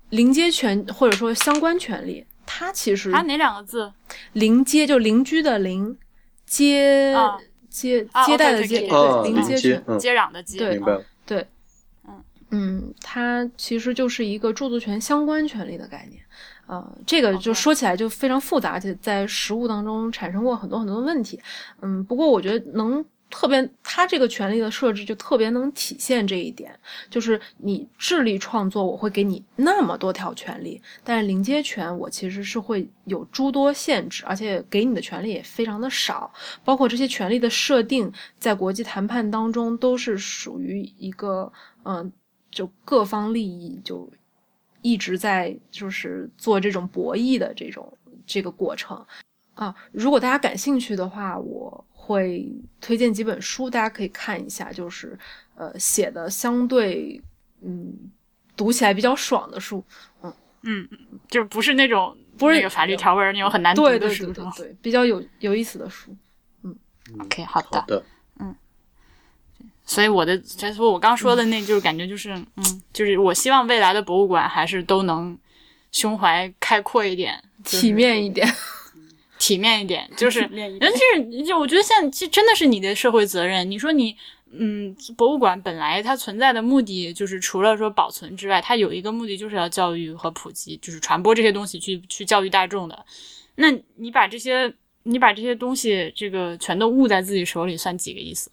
[0.09, 3.91] 临接权或者说相关权利，它其实它哪两个字？
[4.33, 5.97] 临接就邻居的邻，
[6.45, 7.35] 接、啊
[7.67, 10.59] 接啊接待的接，这个对，啊邻接权，嗯接壤的接。
[10.59, 11.03] 对明白了。
[11.25, 11.47] 对，
[12.07, 16.21] 嗯嗯，它其实就是一个著作权相关权利的概念。
[16.67, 21.39] 呃，这个就说起来就非常复杂，而且在实务当中产生过很多很多的问题。
[21.81, 26.77] 嗯，不过我觉得能特别，他这个权利的设置就特别能体现这一点，
[27.09, 36.31] 就是你智力创作，我会给你那么多条权利，但是临接权我其实是会有诸多限制，而且给你的权利也非常的少，
[36.63, 41.51] 包括这些权利的设定，在国际谈判当中都是属于一个
[41.83, 42.11] 嗯、
[42.51, 44.09] 就各方利益就
[44.81, 47.91] 一直在就是做这种博弈的这种
[48.25, 49.05] 这个过程。
[49.55, 49.75] 啊。
[49.91, 52.47] 如果大家感兴趣的话，我会
[52.79, 55.17] 推荐几本书，大家可以看一下，就是
[55.55, 57.19] 呃写的相对
[57.61, 57.93] 嗯
[58.55, 59.83] 读起来比较爽的书，
[60.21, 60.87] 嗯嗯，
[61.27, 66.15] 就是不是那种不是那个法律条文那种很难读对对对的书，是吗对对，比较有有意思的书。
[66.63, 66.75] 嗯
[67.19, 67.81] ？OK，好的。
[67.81, 68.03] 好的，
[69.87, 75.37] 所以我的，所以说我刚说的那就是感觉就是，嗯，就是我希望未来的博物馆还是都能
[75.91, 78.47] 胸怀开阔一点，就是体面一点，
[79.45, 83.69] 体面一点，就是 人就是就我觉得现在其实真的是你的社会责任。
[83.69, 84.17] 你说你，
[84.51, 93.05] 嗯，博物馆本来它存在的目的就是除了说保存之外，它有一个目的就是要教育和普及，就是传播这些东西去去教育大众的。
[93.55, 94.73] 那你把这些
[95.03, 98.49] 你把这些东西这个全都握在自己手里，算几个意思？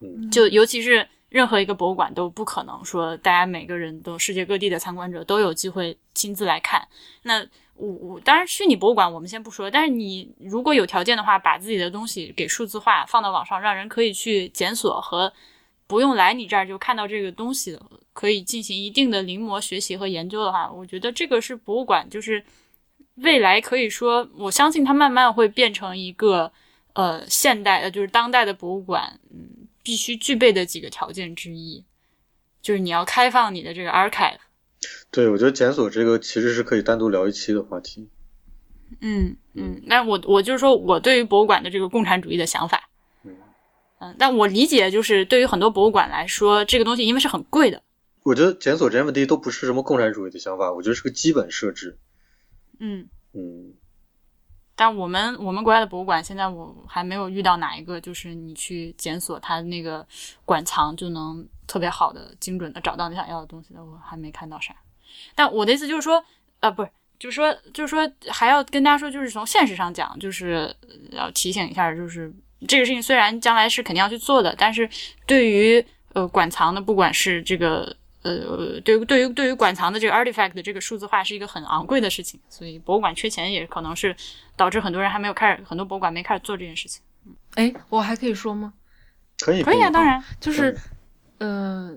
[0.00, 6.86] 嗯就尤其是任何一个博物馆都不可能说大家每个人都世界各地的参观者都有机会亲自来看。
[7.22, 7.44] 那
[7.76, 15.32] 我我当然虚拟博物馆我们先不说，但是你如果有条件的话，把自己的东西给数字化放到网上，让人可以去检索和
[15.86, 17.78] 不用来你这儿就看到这个东西，
[18.12, 22.44] 可以进行一定的临摹学习和研究的话，我觉得这个是博物馆就是
[23.16, 26.52] 未来可以说，我相信它慢慢会变成一个
[26.92, 31.84] 呃现代呃就是当代的博物馆，嗯，必须具备的几个条件之一，
[32.62, 34.38] 就是你要开放你的这个 archive。
[35.10, 38.08] 对，我觉得检索这个其实是可以单独聊一期的话题。
[39.00, 42.88] 嗯嗯，那我我就是说我对于博物馆的这个共产主义的想法，
[43.24, 43.36] 嗯。
[44.00, 47.82] 嗯，但我理解就是对于很多博物馆来说，这个东西因为是很贵的，
[48.22, 51.98] 我觉得检索这些问题都不是什么共产主义的想法，我觉得是个基本设置。
[52.78, 53.72] 嗯，嗯，
[54.74, 60.06] 但我们我们国家的博物馆现在我还没有遇到哪一个就是你去检索它那个
[60.44, 64.74] 馆藏就能特别好的精准的找到你想要的东西的，我还没看到啥。
[65.34, 66.24] 但我的意思就是说，
[66.60, 72.32] 呃，不是，就是说，就是说，还要跟大家说，就是从现实上讲，就是呃要提醒一下，就是
[72.66, 74.88] 这个事情虽然将来是肯定要去做的，但是
[75.26, 84.14] 对于呃馆藏的，不管是这个呃，对于对于对于馆藏的这个 artifact 的这个数字化是一个很昂贵的事情，所以博物馆缺钱也可能是
[84.56, 87.02] 导致很多人还没有开始，很多博物馆没开始做这件事情。
[87.54, 88.72] 哎，我还可以说吗？
[89.38, 90.76] 可以，可以啊，当然，就是，
[91.38, 91.90] 呃，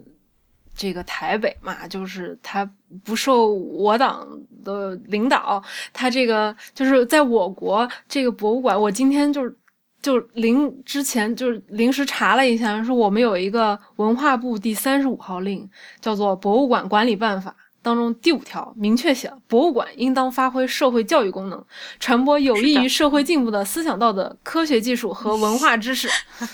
[0.76, 2.70] 这个台北嘛，就是它
[3.04, 4.28] 不受我党
[4.64, 5.62] 的领导，
[5.94, 9.56] 它这个就是在我国这个博物馆，我今天就是
[10.02, 15.70] 就临之前就是临时查了一下，说我们有一个文化部第三十五号令，
[16.00, 17.52] 叫做《博物馆管理办法》。
[17.80, 21.64] 当中第五条明确写了，博物馆应当发挥社会教育功能，
[22.02, 26.10] 传播有益于社会进步的思想道德、科学技术和文化知识，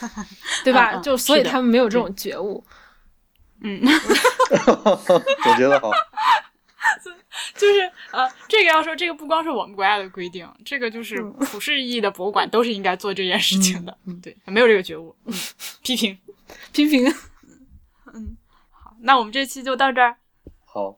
[0.64, 0.96] 对吧？
[0.98, 2.64] 就 所以他们没有这种觉悟。
[2.68, 2.74] 嗯，
[5.44, 5.92] 总结的好。
[7.56, 7.82] 就是
[8.12, 13.98] 呃，这个要说，这个不光是我们国家的规定，这个就是嗯普世意义的博物馆都是应该做这件事情的。
[14.06, 15.34] 嗯嗯对，没有这个觉悟，嗯，
[15.82, 16.18] 批评。
[16.72, 17.08] 批评。
[18.14, 18.38] 嗯
[18.70, 20.18] 好，那我们这期就到这儿。
[20.66, 20.98] 好，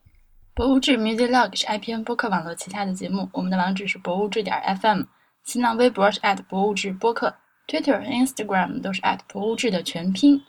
[0.54, 5.04] 博物志 Music Log 是 IPN 播客网络旗下的节目，我们的网址是博物志点 FM，
[5.44, 7.36] 新浪微博是 at 博物志播客
[7.68, 10.44] ，Twitter 和 Instagram 都是 at 博物志的全拼。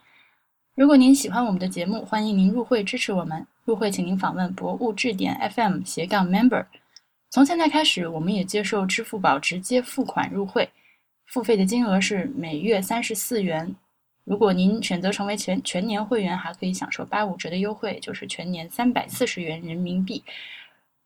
[0.77, 3.47] 如果您喜欢我们的节目，欢迎您入会支持我们。
[3.65, 6.67] 入会请您访问博物志点 FM 斜杠 Member。
[7.31, 10.69] 从现在开始，我们也接受支付宝直接付款入会，
[11.25, 13.75] 付费的金额是每月三十四元。
[14.25, 20.23] 如果您选择成为全全年会员，还可以享受八五折的优惠，就是全年三百四十元人民币。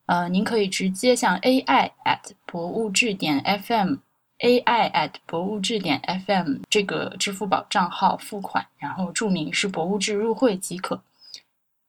[0.06, 3.98] 呃，您可以直接向 AI at 博物志点 FM
[4.40, 11.02] AI at 博物志点 FM 这个支付宝账号付款，然后注明是博物志入会即可。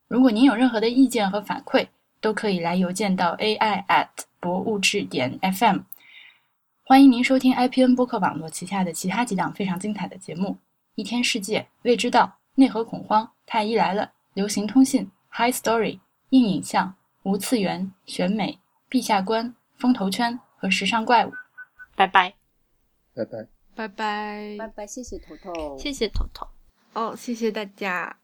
[0.07, 1.87] 如果您有任何的意见和反馈，
[2.19, 4.09] 都可以来邮件到 AI at
[4.39, 5.79] 博物志点 FM。
[6.83, 10.57] 欢迎您收听 IPN 播客网络旗下的其他几档非常精彩的节目：
[10.95, 15.99] 一天世界、未知道、内核恐慌、太医来了、流行通信、High Story、
[16.29, 16.95] 硬影像。
[17.23, 18.57] 无次元、选美、
[18.89, 21.31] 陛下观、风投圈和时尚怪物，
[21.95, 22.33] 拜拜，
[23.13, 26.47] 拜拜，拜拜，拜拜，谢谢头头，谢谢头头。
[26.93, 28.20] 哦，谢谢大家。